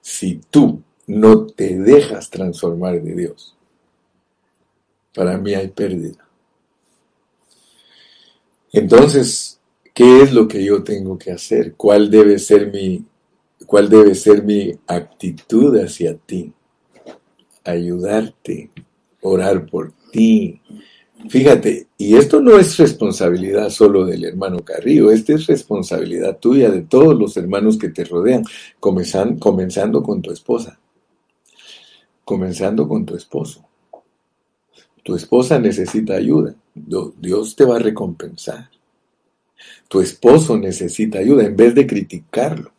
[0.00, 3.56] si tú no te dejas transformar de Dios,
[5.14, 6.27] para mí hay pérdida.
[8.72, 9.60] Entonces,
[9.94, 11.74] ¿qué es lo que yo tengo que hacer?
[11.74, 13.04] ¿Cuál debe ser mi,
[13.66, 16.52] cuál debe ser mi actitud hacia ti?
[17.64, 18.70] Ayudarte,
[19.22, 20.60] orar por ti.
[21.28, 26.82] Fíjate, y esto no es responsabilidad solo del hermano Carrillo, esta es responsabilidad tuya, de
[26.82, 28.44] todos los hermanos que te rodean,
[28.78, 30.78] comenzando, comenzando con tu esposa,
[32.24, 33.67] comenzando con tu esposo.
[35.02, 38.70] Tu esposa necesita ayuda, Dios te va a recompensar.
[39.88, 42.70] Tu esposo necesita ayuda en vez de criticarlo,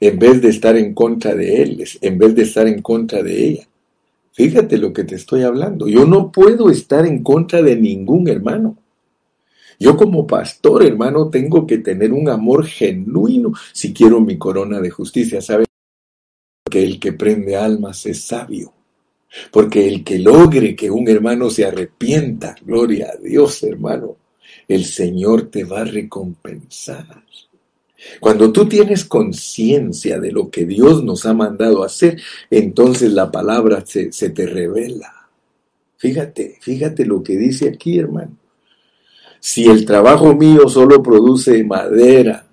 [0.00, 3.44] en vez de estar en contra de él, en vez de estar en contra de
[3.44, 3.68] ella.
[4.32, 5.88] Fíjate lo que te estoy hablando.
[5.88, 8.76] Yo no puedo estar en contra de ningún hermano.
[9.80, 14.90] Yo como pastor, hermano, tengo que tener un amor genuino si quiero mi corona de
[14.90, 15.40] justicia.
[15.40, 15.66] ¿Sabes?
[16.70, 18.72] Que el que prende almas es sabio.
[19.50, 24.16] Porque el que logre que un hermano se arrepienta, gloria a Dios, hermano,
[24.66, 27.24] el Señor te va a recompensar.
[28.20, 32.20] Cuando tú tienes conciencia de lo que Dios nos ha mandado hacer,
[32.50, 35.12] entonces la palabra se, te revela.
[35.96, 38.36] Fíjate, fíjate lo que dice aquí, hermano.
[39.40, 42.46] Si el trabajo mío solo produce madera,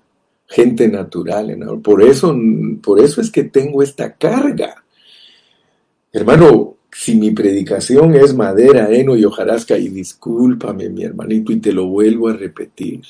[0.46, 2.36] gente natural, por eso,
[2.82, 4.84] por eso es que tengo esta carga.
[6.16, 11.74] Hermano, si mi predicación es madera, heno y hojarasca, y discúlpame, mi hermanito, y te
[11.74, 13.02] lo vuelvo a repetir.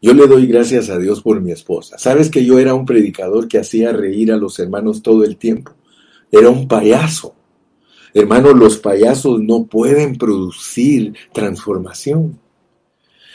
[0.00, 1.98] Yo le doy gracias a Dios por mi esposa.
[1.98, 5.72] ¿Sabes que yo era un predicador que hacía reír a los hermanos todo el tiempo?
[6.32, 7.34] Era un payaso.
[8.14, 12.40] Hermanos, los payasos no pueden producir transformación.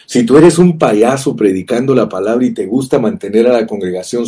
[0.08, 4.26] Si tú eres un payaso predicando la palabra y te gusta mantener a la congregación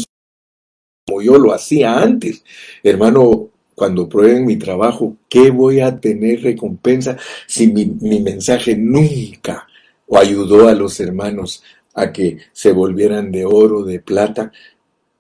[1.07, 2.43] como yo lo hacía antes,
[2.84, 7.15] hermano, cuando prueben mi trabajo, ¿qué voy a tener recompensa
[7.45, 7.86] si mi,
[8.21, 9.67] mensaje nunca
[10.11, 11.61] ayudó a los hermanos
[11.93, 14.51] a que se volvieran de oro, de plata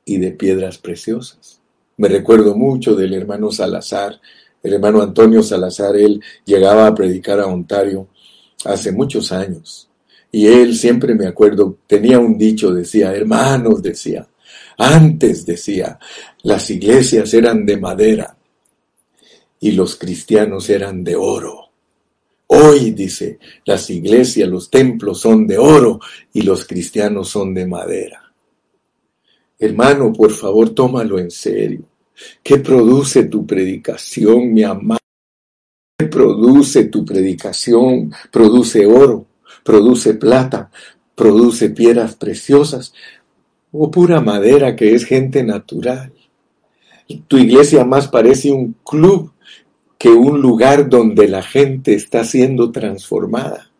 [0.03, 1.61] y de piedras preciosas.
[1.97, 4.19] Me recuerdo mucho del hermano Salazar,
[4.63, 8.07] el hermano Antonio Salazar, él llegaba a predicar a Ontario
[8.65, 9.87] hace muchos años.
[10.31, 14.27] Y él siempre me acuerdo, tenía un dicho, decía, hermanos, decía,
[14.79, 15.99] antes decía,
[16.41, 18.36] las iglesias eran de madera
[19.59, 21.67] y los cristianos eran de oro.
[22.47, 25.99] Hoy, dice, las iglesias, los templos son de oro
[26.31, 28.31] y los cristianos son de madera.
[29.59, 31.81] Hermano, por favor, tómalo en serio.
[32.41, 34.99] ¿Qué produce tu predicación, mi amado?
[35.97, 38.13] ¿Qué produce tu predicación?
[38.31, 39.25] Produce oro,
[39.63, 40.71] produce plata,
[41.15, 42.93] produce piedras preciosas
[43.71, 46.13] o pura madera que es gente natural.
[47.27, 49.31] Tu iglesia más parece un club
[49.97, 53.71] que un lugar donde la gente está siendo transformada.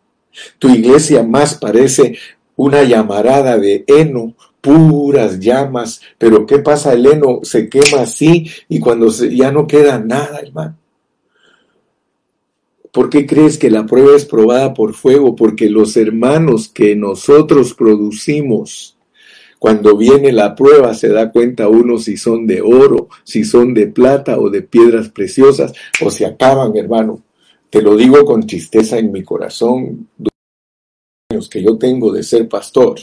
[0.58, 2.18] Tu iglesia más parece
[2.56, 6.92] una llamarada de heno, puras llamas, pero ¿qué pasa?
[6.92, 10.76] El heno se quema así y cuando ya no queda nada, hermano.
[12.92, 15.36] ¿Por qué crees que la prueba es probada por fuego?
[15.36, 18.97] Porque los hermanos que nosotros producimos
[19.58, 23.88] cuando viene la prueba se da cuenta uno si son de oro, si son de
[23.88, 25.72] plata o de piedras preciosas
[26.04, 27.22] o se acaban, hermano.
[27.70, 30.08] Te lo digo con tristeza en mi corazón,
[31.30, 32.98] años que yo tengo de ser pastor.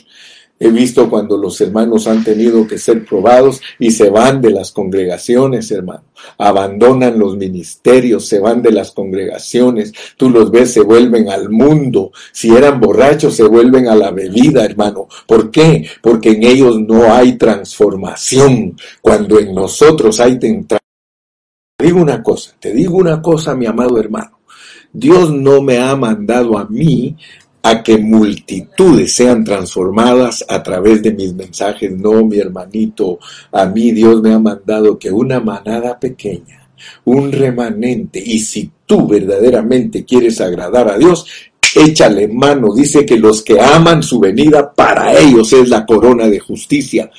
[0.58, 4.72] He visto cuando los hermanos han tenido que ser probados y se van de las
[4.72, 6.06] congregaciones, hermano.
[6.38, 9.92] Abandonan los ministerios, se van de las congregaciones.
[10.16, 12.12] Tú los ves, se vuelven al mundo.
[12.32, 15.10] Si eran borrachos, se vuelven a la bebida, hermano.
[15.28, 15.90] ¿Por qué?
[16.02, 18.78] Porque en ellos no hay transformación.
[19.02, 20.80] Cuando en nosotros hay transformación.
[21.78, 24.40] Te digo una cosa, te digo una cosa, mi amado hermano.
[24.94, 27.18] Dios no me ha mandado a mí
[27.66, 31.92] a que multitudes sean transformadas a través de mis mensajes.
[31.98, 33.18] No, mi hermanito,
[33.52, 36.70] a mí Dios me ha mandado que una manada pequeña,
[37.06, 41.26] un remanente, y si tú verdaderamente quieres agradar a Dios,
[41.74, 42.72] échale mano.
[42.72, 47.10] Dice que los que aman su venida, para ellos es la corona de justicia.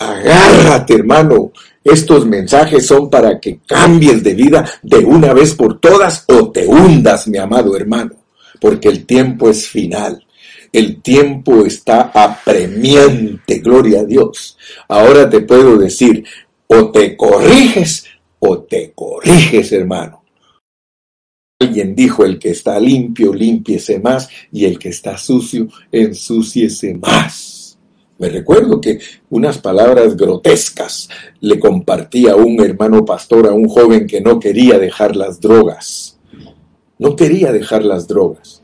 [0.00, 1.52] Agárrate, hermano.
[1.84, 6.66] Estos mensajes son para que cambies de vida de una vez por todas o te
[6.66, 8.17] hundas, mi amado hermano
[8.60, 10.24] porque el tiempo es final.
[10.72, 14.58] El tiempo está apremiante, gloria a Dios.
[14.88, 16.24] Ahora te puedo decir,
[16.66, 18.04] o te corriges
[18.38, 20.22] o te corriges, hermano.
[21.60, 27.78] Alguien dijo, el que está limpio, límpiese más, y el que está sucio, ensúciese más.
[28.18, 28.98] Me recuerdo que
[29.30, 31.08] unas palabras grotescas
[31.40, 36.17] le compartía un hermano pastor a un joven que no quería dejar las drogas.
[36.98, 38.62] No quería dejar las drogas.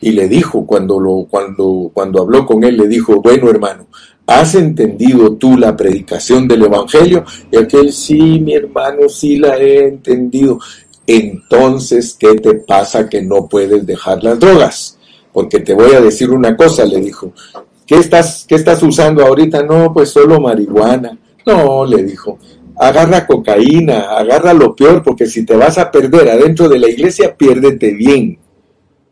[0.00, 3.86] Y le dijo, cuando, lo, cuando, cuando habló con él, le dijo, bueno hermano,
[4.26, 7.24] ¿has entendido tú la predicación del Evangelio?
[7.50, 10.58] Y aquel, sí, mi hermano, sí la he entendido.
[11.06, 14.98] Entonces, ¿qué te pasa que no puedes dejar las drogas?
[15.32, 17.32] Porque te voy a decir una cosa, le dijo,
[17.86, 19.62] ¿Qué estás, ¿Qué estás usando ahorita?
[19.62, 21.16] No, pues solo marihuana.
[21.46, 22.38] No, le dijo,
[22.76, 27.36] agarra cocaína, agarra lo peor, porque si te vas a perder adentro de la iglesia,
[27.36, 28.38] piérdete bien,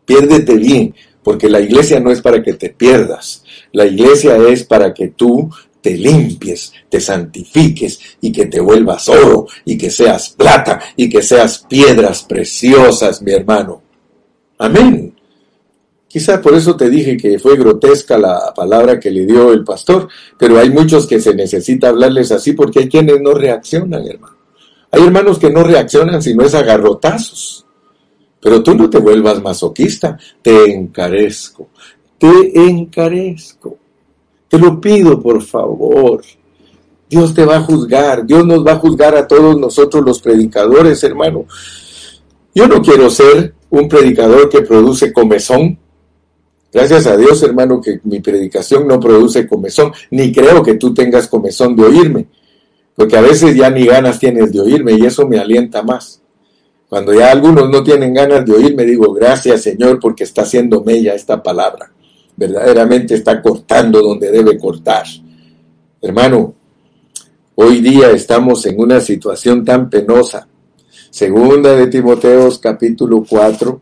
[0.05, 4.93] piérdete bien, porque la iglesia no es para que te pierdas, la iglesia es para
[4.93, 5.51] que tú
[5.81, 11.21] te limpies, te santifiques y que te vuelvas oro y que seas plata y que
[11.21, 13.83] seas piedras preciosas, mi hermano.
[14.59, 15.14] Amén.
[16.15, 20.07] Quizá por eso te dije que fue grotesca la palabra que le dio el pastor,
[20.39, 24.37] pero hay muchos que se necesita hablarles así porque hay quienes no reaccionan, hermano.
[24.93, 27.67] Hay hermanos que no reaccionan si no es agarrotazos.
[28.41, 31.71] Pero tú no te vuelvas masoquista, te encarezco,
[32.17, 33.77] te encarezco.
[34.47, 36.23] Te lo pido, por favor.
[37.11, 41.03] Dios te va a juzgar, Dios nos va a juzgar a todos nosotros los predicadores,
[41.03, 41.47] hermano.
[42.55, 45.81] Yo no quiero ser un predicador que produce comezón,
[46.75, 51.29] Gracias a Dios, hermano, que mi predicación no produce comezón, ni creo que tú tengas
[51.29, 52.27] comezón de oírme,
[52.97, 56.21] porque a veces ya ni ganas tienes de oírme y eso me alienta más.
[56.89, 61.15] Cuando ya algunos no tienen ganas de oírme, digo, gracias Señor, porque está haciendo mella
[61.15, 61.93] esta palabra.
[62.37, 65.05] Verdaderamente está cortando donde debe cortar.
[66.03, 66.55] Hermano,
[67.55, 70.49] hoy día estamos en una situación tan penosa.
[71.09, 73.81] Segunda de Timoteos capítulo 4,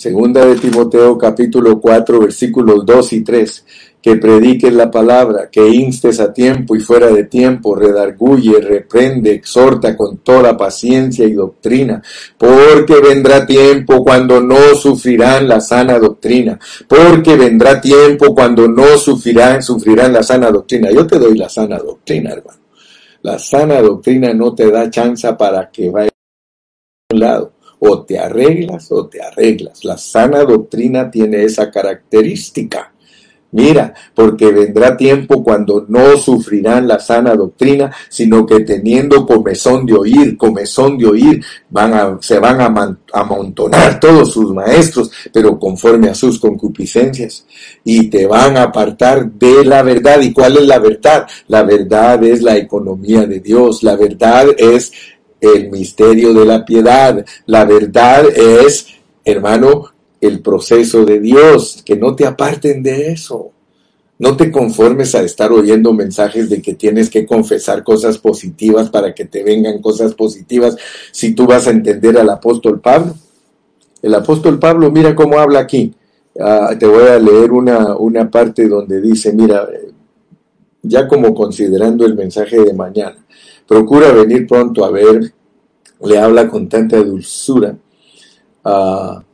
[0.00, 3.66] Segunda de Timoteo capítulo 4 versículos 2 y 3.
[4.00, 9.94] Que prediques la palabra, que instes a tiempo y fuera de tiempo, redarguye, reprende, exhorta
[9.98, 12.02] con toda paciencia y doctrina,
[12.38, 19.62] porque vendrá tiempo cuando no sufrirán la sana doctrina, porque vendrá tiempo cuando no sufrirán,
[19.62, 20.90] sufrirán la sana doctrina.
[20.90, 22.60] Yo te doy la sana doctrina, hermano.
[23.20, 28.18] La sana doctrina no te da chance para que vaya a un lado o te
[28.18, 29.84] arreglas o te arreglas.
[29.84, 32.92] La sana doctrina tiene esa característica.
[33.52, 39.94] Mira, porque vendrá tiempo cuando no sufrirán la sana doctrina, sino que teniendo comezón de
[39.94, 41.44] oír, comezón de oír,
[42.20, 47.44] se van a amontonar todos sus maestros, pero conforme a sus concupiscencias,
[47.82, 50.20] y te van a apartar de la verdad.
[50.20, 51.26] ¿Y cuál es la verdad?
[51.48, 54.92] La verdad es la economía de Dios, la verdad es
[55.40, 57.24] el misterio de la piedad.
[57.46, 58.86] La verdad es,
[59.24, 59.86] hermano,
[60.20, 63.52] el proceso de Dios, que no te aparten de eso.
[64.18, 69.14] No te conformes a estar oyendo mensajes de que tienes que confesar cosas positivas para
[69.14, 70.76] que te vengan cosas positivas
[71.10, 73.14] si tú vas a entender al apóstol Pablo.
[74.02, 75.94] El apóstol Pablo, mira cómo habla aquí.
[76.38, 79.66] Ah, te voy a leer una, una parte donde dice, mira,
[80.82, 83.16] ya como considerando el mensaje de mañana,
[83.70, 85.32] procura venir pronto a ver,
[86.02, 87.76] le habla con tanta dulzura
[88.64, 89.24] al,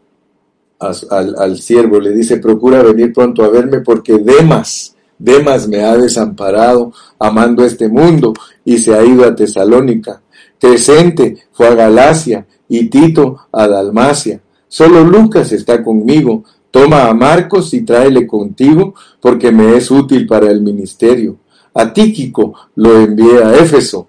[0.79, 6.93] al siervo, le dice, procura venir pronto a verme porque Demas, Demas me ha desamparado
[7.19, 10.21] amando este mundo y se ha ido a Tesalónica.
[10.61, 14.43] Crescente fue a Galacia y Tito a Dalmacia.
[14.69, 16.45] Solo Lucas está conmigo.
[16.71, 21.39] Toma a Marcos y tráele contigo porque me es útil para el ministerio.
[21.73, 24.09] A Tíquico lo envié a Éfeso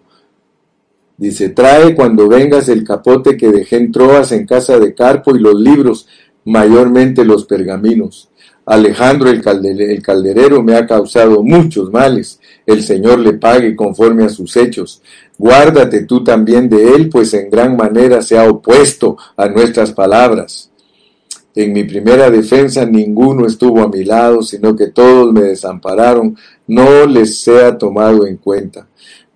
[1.17, 5.39] Dice, trae cuando vengas el capote que dejé en Troas en casa de Carpo y
[5.39, 6.07] los libros,
[6.45, 8.29] mayormente los pergaminos.
[8.67, 9.41] Alejandro el,
[10.03, 12.39] calderero me ha causado muchos males.
[12.67, 15.01] El Señor le pague conforme a sus hechos.
[15.39, 20.69] Guárdate tú también de él, pues en gran manera se ha opuesto a nuestras palabras.
[21.55, 26.37] En mi primera defensa ninguno estuvo a mi lado, sino que todos me desampararon,
[26.67, 28.87] no les sea tomado en cuenta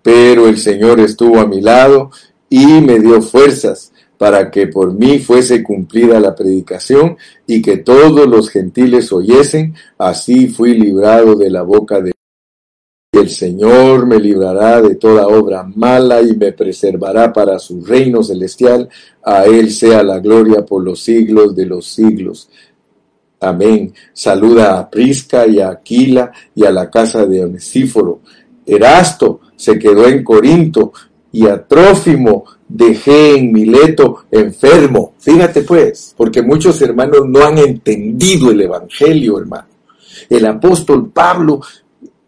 [0.01, 2.11] pero el Señor estuvo a mi lado
[2.49, 8.27] y me dio fuerzas para que por mí fuese cumplida la predicación y que todos
[8.27, 12.11] los gentiles oyesen, así fui librado de la boca de
[13.13, 18.87] el Señor me librará de toda obra mala y me preservará para su reino celestial.
[19.21, 22.49] A Él sea la gloria por los siglos de los siglos.
[23.41, 23.93] Amén.
[24.13, 28.21] Saluda a Prisca y a Aquila y a la casa de Onesíforo.
[28.65, 30.91] Erasto se quedó en Corinto
[31.31, 35.13] y a Trófimo dejé en Mileto enfermo.
[35.19, 39.67] Fíjate pues, porque muchos hermanos no han entendido el Evangelio, hermano.
[40.27, 41.61] El apóstol Pablo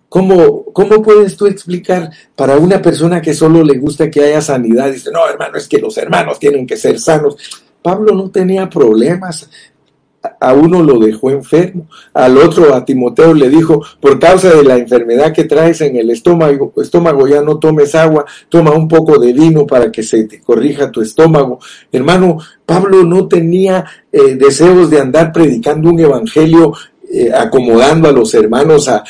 [0.10, 4.92] ¿Cómo, ¿Cómo puedes tú explicar para una persona que solo le gusta que haya sanidad?
[4.92, 7.36] Dice, no, hermano, es que los hermanos tienen que ser sanos.
[7.82, 9.50] Pablo no tenía problemas
[10.40, 14.78] a uno lo dejó enfermo, al otro, a Timoteo, le dijo, por causa de la
[14.78, 19.34] enfermedad que traes en el estómago, estómago ya no tomes agua, toma un poco de
[19.34, 21.60] vino para que se te corrija tu estómago.
[21.92, 26.74] Hermano, Pablo no tenía eh, deseos de andar predicando un evangelio
[27.16, 29.04] eh, acomodando a los hermanos a,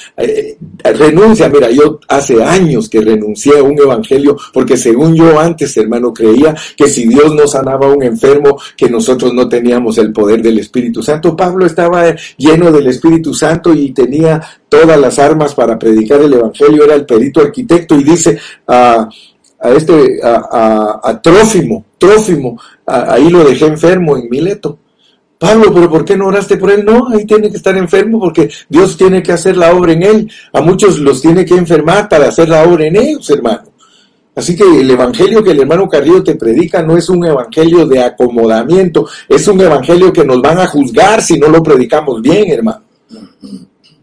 [0.83, 1.47] renuncia.
[1.47, 6.53] Mira, yo hace años que renuncié a un evangelio porque según yo antes, hermano, creía
[6.75, 10.59] que si Dios no sanaba a un enfermo, que nosotros no teníamos el poder del
[10.59, 11.33] Espíritu Santo.
[11.37, 16.83] Pablo estaba lleno del Espíritu Santo y tenía todas las armas para predicar el evangelio,
[16.83, 18.37] era el perito arquitecto y dice
[18.67, 19.07] a
[19.63, 24.79] a este, a, a, Trófimo, Trófimo, ahí lo dejé enfermo en Mileto.
[25.43, 26.85] Pablo, pero ¿por qué no oraste por él?
[26.85, 30.31] No, ahí tiene que estar enfermo porque Dios tiene que hacer la obra en él.
[30.53, 33.63] A muchos los tiene que enfermar para hacer la obra en ellos, hermano.
[34.33, 38.01] Así que el evangelio que el hermano Carrillo te predica no es un evangelio de
[38.01, 42.83] acomodamiento, es un evangelio que nos van a juzgar si no lo predicamos bien, hermano.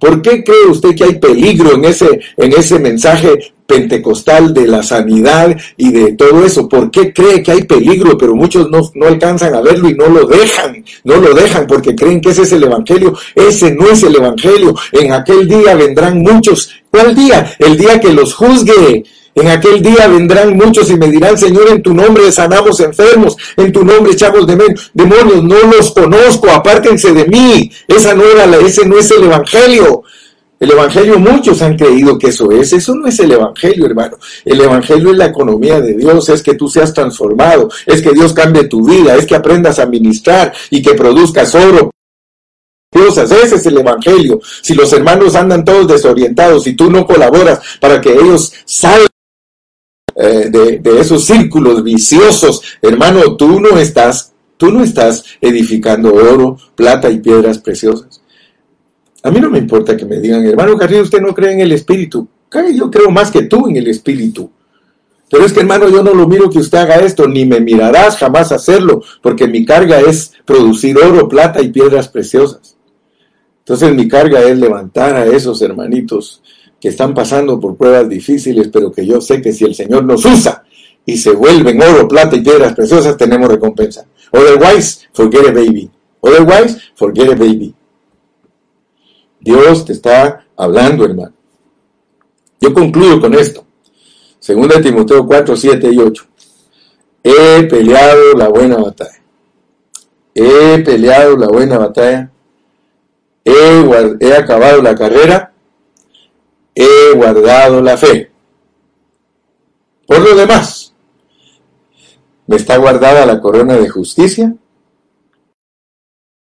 [0.01, 4.83] ¿Por qué cree usted que hay peligro en ese, en ese mensaje pentecostal de la
[4.83, 6.69] sanidad y de todo eso?
[6.69, 8.17] ¿Por qué cree que hay peligro?
[8.17, 11.95] Pero muchos no, no alcanzan a verlo y no lo dejan, no lo dejan porque
[11.95, 13.15] creen que ese es el Evangelio.
[13.35, 14.75] Ese no es el Evangelio.
[14.93, 16.71] En aquel día vendrán muchos.
[16.91, 17.55] ¿Cuál día?
[17.59, 21.83] El día que los juzgue en aquel día vendrán muchos y me dirán, Señor, en
[21.83, 27.71] tu nombre sanamos enfermos, en tu nombre echamos demonios, no los conozco, apártense de mí.
[27.87, 30.03] Esa no era la, ese no es el evangelio.
[30.59, 32.73] El evangelio muchos han creído que eso es.
[32.73, 34.19] Eso no es el evangelio, hermano.
[34.45, 38.35] El evangelio es la economía de Dios, es que tú seas transformado, es que Dios
[38.35, 41.91] cambie tu vida, es que aprendas a ministrar y que produzcas oro.
[42.93, 44.41] Ese es el Evangelio.
[44.63, 49.07] Si los hermanos andan todos desorientados y tú no colaboras para que ellos salgan
[50.23, 57.09] eh, de, esos círculos viciosos, hermano, tú no estás, tú no estás edificando oro, plata
[57.09, 58.21] y piedras preciosas.
[59.23, 61.73] A mí no me importa que me digan, hermano Carrillo, usted no cree en el
[61.73, 62.29] Espíritu.
[62.75, 64.51] Yo creo más que tú en el Espíritu.
[65.31, 68.19] Pero es que hermano, yo no lo miro que usted haga esto, ni me mirarás
[68.19, 72.77] jamás hacerlo, porque mi carga es producir oro, plata y piedras preciosas.
[73.61, 76.43] Entonces mi carga es levantar a esos hermanitos
[76.81, 80.25] que están pasando por pruebas difíciles, pero que yo sé que si el Señor nos
[80.25, 80.65] usa
[81.05, 84.07] y se vuelven oro, plata y piedras preciosas, tenemos recompensa.
[84.33, 85.91] Otherwise, forget a baby.
[86.21, 87.75] Otherwise, forget a baby.
[89.41, 91.33] Dios te está hablando, hermano.
[92.61, 93.65] Yo concluyo con esto.
[94.39, 96.25] Segunda Timoteo 4, 7 y 8.
[97.23, 99.23] He peleado la buena batalla.
[100.35, 102.31] He peleado la buena batalla.
[103.45, 105.50] He, he acabado la carrera
[106.75, 108.31] he guardado la fe.
[110.07, 110.95] Por lo demás,
[112.47, 114.55] me está guardada la corona de justicia.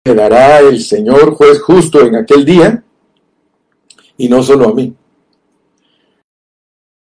[0.05, 2.83] Me dará el Señor juez justo en aquel día,
[4.17, 4.95] y no solo a mí,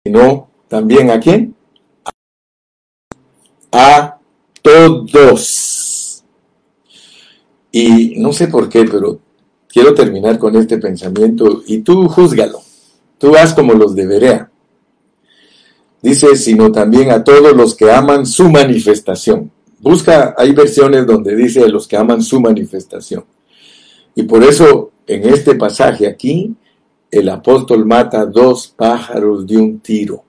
[0.04, 1.56] sino también a quién?
[3.72, 4.20] A
[4.62, 6.24] todos.
[7.72, 9.20] Y no sé por qué, pero
[9.68, 12.61] quiero terminar con este pensamiento y tú júzgalo.
[13.22, 14.52] Tú haz como los de Berea.
[16.02, 19.52] Dice, sino también a todos los que aman su manifestación.
[19.80, 23.24] Busca, hay versiones donde dice a los que aman su manifestación.
[24.16, 26.56] Y por eso, en este pasaje aquí,
[27.12, 30.24] el apóstol mata dos pájaros de un tiro.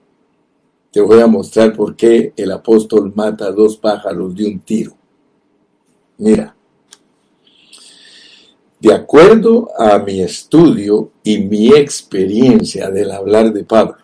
[0.90, 4.92] Te voy a mostrar por qué el apóstol mata dos pájaros de un tiro.
[6.18, 6.54] Mira,
[8.82, 13.98] de acuerdo a mi estudio y mi experiencia del hablar de Pablo,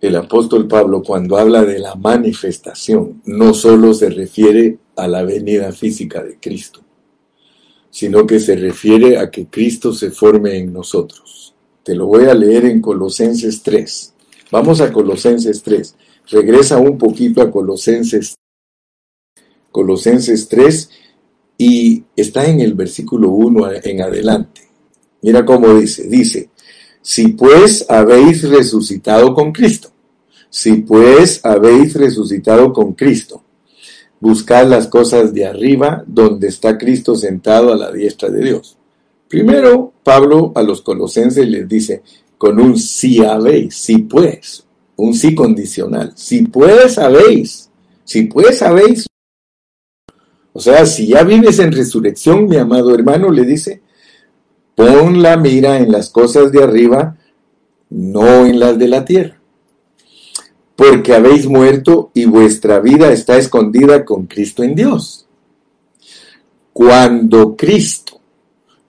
[0.00, 5.72] el apóstol Pablo cuando habla de la manifestación no solo se refiere a la venida
[5.72, 6.78] física de Cristo,
[7.90, 11.56] sino que se refiere a que Cristo se forme en nosotros.
[11.82, 14.14] Te lo voy a leer en Colosenses 3.
[14.52, 15.96] Vamos a Colosenses 3.
[16.30, 18.36] Regresa un poquito a Colosenses.
[19.72, 21.01] Colosenses 3
[21.58, 24.62] y está en el versículo 1 en adelante.
[25.22, 26.50] Mira cómo dice, dice,
[27.00, 29.90] si pues habéis resucitado con Cristo,
[30.50, 33.42] si pues habéis resucitado con Cristo,
[34.20, 38.76] buscad las cosas de arriba donde está Cristo sentado a la diestra de Dios.
[39.28, 42.02] Primero, Pablo a los colosenses les dice,
[42.38, 44.64] con un si habéis, si pues,
[44.96, 47.70] un sí condicional, si pues habéis,
[48.04, 49.06] si pues habéis
[50.52, 53.82] o sea, si ya vives en resurrección, mi amado hermano, le dice,
[54.74, 57.16] Pon la mira en las cosas de arriba,
[57.90, 59.38] no en las de la tierra.
[60.76, 65.26] Porque habéis muerto y vuestra vida está escondida con Cristo en Dios.
[66.72, 68.18] Cuando Cristo,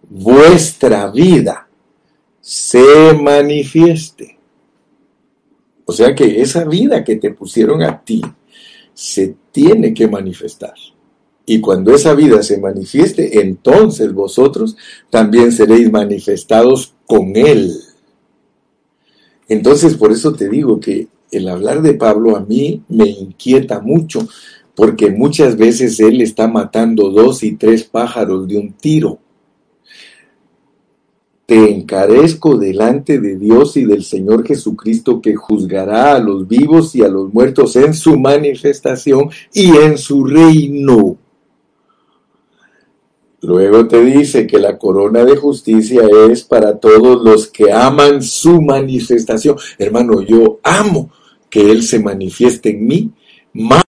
[0.10, 1.68] vuestra vida,
[2.40, 4.38] se manifieste.
[5.86, 8.22] O sea que esa vida que te pusieron a ti
[8.94, 10.76] se tiene que manifestar.
[11.46, 14.78] Y cuando esa vida se manifieste, entonces vosotros
[15.10, 17.74] también seréis manifestados con Él.
[19.50, 24.28] Entonces, por eso te digo que el hablar de Pablo a mí me inquieta mucho,
[24.76, 29.20] porque muchas veces él está matando dos y tres pájaros de un tiro.
[31.46, 37.04] Te encarezco delante de Dios y del Señor Jesucristo que juzgará a los vivos y
[37.04, 41.18] a los muertos en su manifestación y en su reino.
[43.44, 48.62] Luego te dice que la corona de justicia es para todos los que aman su
[48.62, 49.58] manifestación.
[49.78, 51.12] Hermano, yo amo
[51.50, 53.12] que Él se manifieste en mí
[53.52, 53.84] más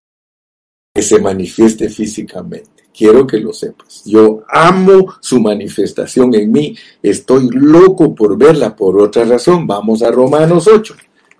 [0.93, 2.83] que se manifieste físicamente.
[2.93, 4.03] Quiero que lo sepas.
[4.05, 6.75] Yo amo su manifestación en mí.
[7.01, 9.65] Estoy loco por verla por otra razón.
[9.65, 10.95] Vamos a Romanos 8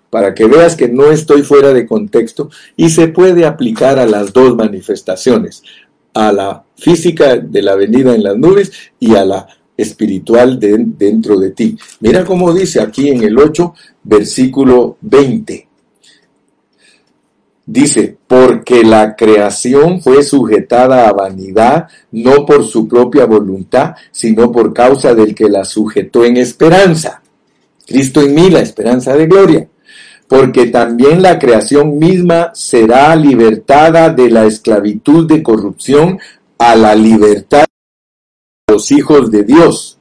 [0.08, 4.32] para que veas que no estoy fuera de contexto y se puede aplicar a las
[4.32, 5.62] dos manifestaciones
[6.16, 9.46] a la física de la venida en las nubes y a la
[9.76, 11.76] espiritual de, dentro de ti.
[12.00, 15.68] Mira cómo dice aquí en el 8, versículo 20.
[17.66, 24.72] Dice, porque la creación fue sujetada a vanidad, no por su propia voluntad, sino por
[24.72, 27.20] causa del que la sujetó en esperanza.
[27.86, 29.55] Cristo en mí, la esperanza de gloria
[30.28, 36.18] porque también la creación misma será libertada de la esclavitud de corrupción
[36.58, 37.66] a la libertad
[38.66, 39.98] de los hijos de Dios.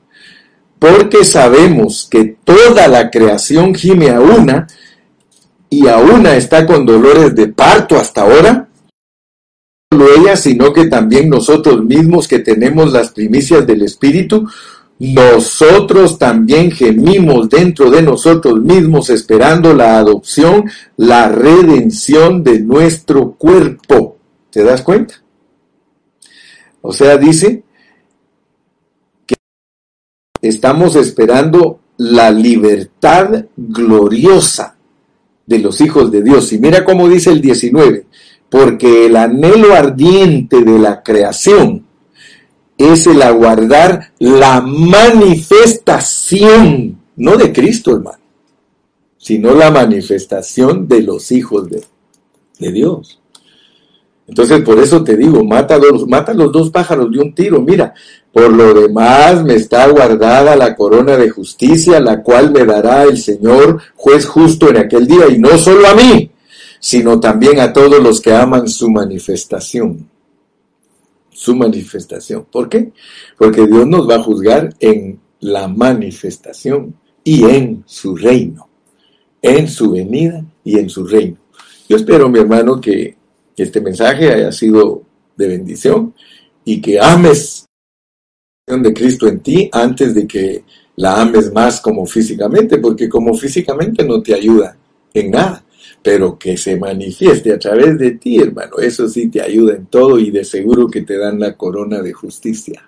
[0.80, 4.68] Porque sabemos que toda la creación gime a una
[5.70, 8.70] y a una está con dolores de parto hasta ahora.
[9.92, 14.48] No solo ella, sino que también nosotros mismos que tenemos las primicias del Espíritu,
[14.98, 24.18] nosotros también gemimos dentro de nosotros mismos esperando la adopción, la redención de nuestro cuerpo.
[24.50, 25.16] ¿Te das cuenta?
[26.82, 27.64] O sea, dice
[29.26, 29.36] que
[30.42, 34.78] estamos esperando la libertad gloriosa
[35.46, 36.54] de los hijos de Dios.
[36.54, 38.06] Y mira cómo dice el 19,
[38.50, 41.85] porque el anhelo ardiente de la creación
[42.78, 48.20] es el aguardar la manifestación, no de Cristo, hermano,
[49.18, 51.84] sino la manifestación de los hijos de,
[52.72, 53.20] Dios.
[54.28, 57.62] Entonces, por eso te digo, mata, dos, mata los dos pájaros de un tiro.
[57.62, 57.94] Mira,
[58.32, 63.20] por lo demás me está guardada la corona de justicia, la cual me dará el
[63.20, 66.32] Señor, juez justo en aquel día, y no solo a mí,
[66.80, 70.10] sino también a todos los que aman su manifestación
[71.36, 72.48] su manifestación.
[72.50, 72.94] ¿Por qué?
[73.38, 78.70] Porque Dios nos va a juzgar en la manifestación y en su reino,
[79.42, 81.38] en su venida y en su reino.
[81.90, 83.18] Yo espero, mi hermano, que
[83.58, 85.04] este mensaje haya sido
[85.36, 86.14] de bendición
[86.64, 87.66] y que ames
[88.66, 90.64] de Cristo en ti antes de que
[90.96, 94.78] la ames más como físicamente, porque como físicamente no te ayuda
[95.14, 95.65] en nada
[96.06, 98.78] pero que se manifieste a través de ti, hermano.
[98.78, 102.14] Eso sí te ayuda en todo y de seguro que te dan la corona de
[102.14, 102.88] justicia.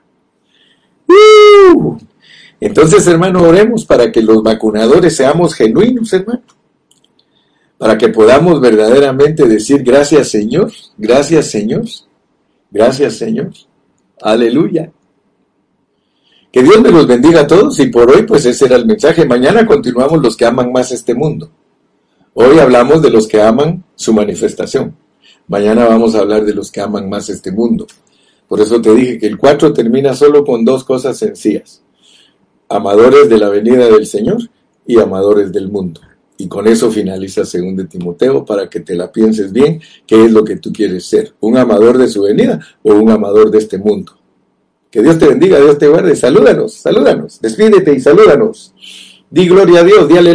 [1.07, 1.97] ¡Uh!
[2.61, 6.43] Entonces, hermano, oremos para que los vacunadores seamos genuinos, hermano.
[7.80, 11.86] Para que podamos verdaderamente decir gracias, Señor, gracias, Señor,
[12.70, 13.49] gracias, Señor.
[14.22, 14.91] Aleluya.
[16.51, 19.26] Que Dios me los bendiga a todos y por hoy, pues ese era el mensaje.
[19.26, 21.49] Mañana continuamos los que aman más este mundo.
[22.39, 24.95] Hoy hablamos de los que aman su manifestación.
[25.47, 27.88] Mañana vamos a hablar de los que aman más este mundo.
[28.47, 31.81] Por eso te dije que el 4 termina solo con dos cosas sencillas.
[32.69, 34.38] Amadores de la venida del Señor
[34.85, 35.99] y amadores del mundo.
[36.38, 40.31] Y con eso finaliza según de Timoteo para que te la pienses bien, qué es
[40.31, 43.79] lo que tú quieres ser, un amador de su venida o un amador de este
[43.79, 44.11] mundo.
[44.91, 48.75] Que Dios te bendiga, Dios te guarde, salúdanos, salúdanos, despídete y salúdanos.
[49.29, 50.17] Di gloria a Dios, di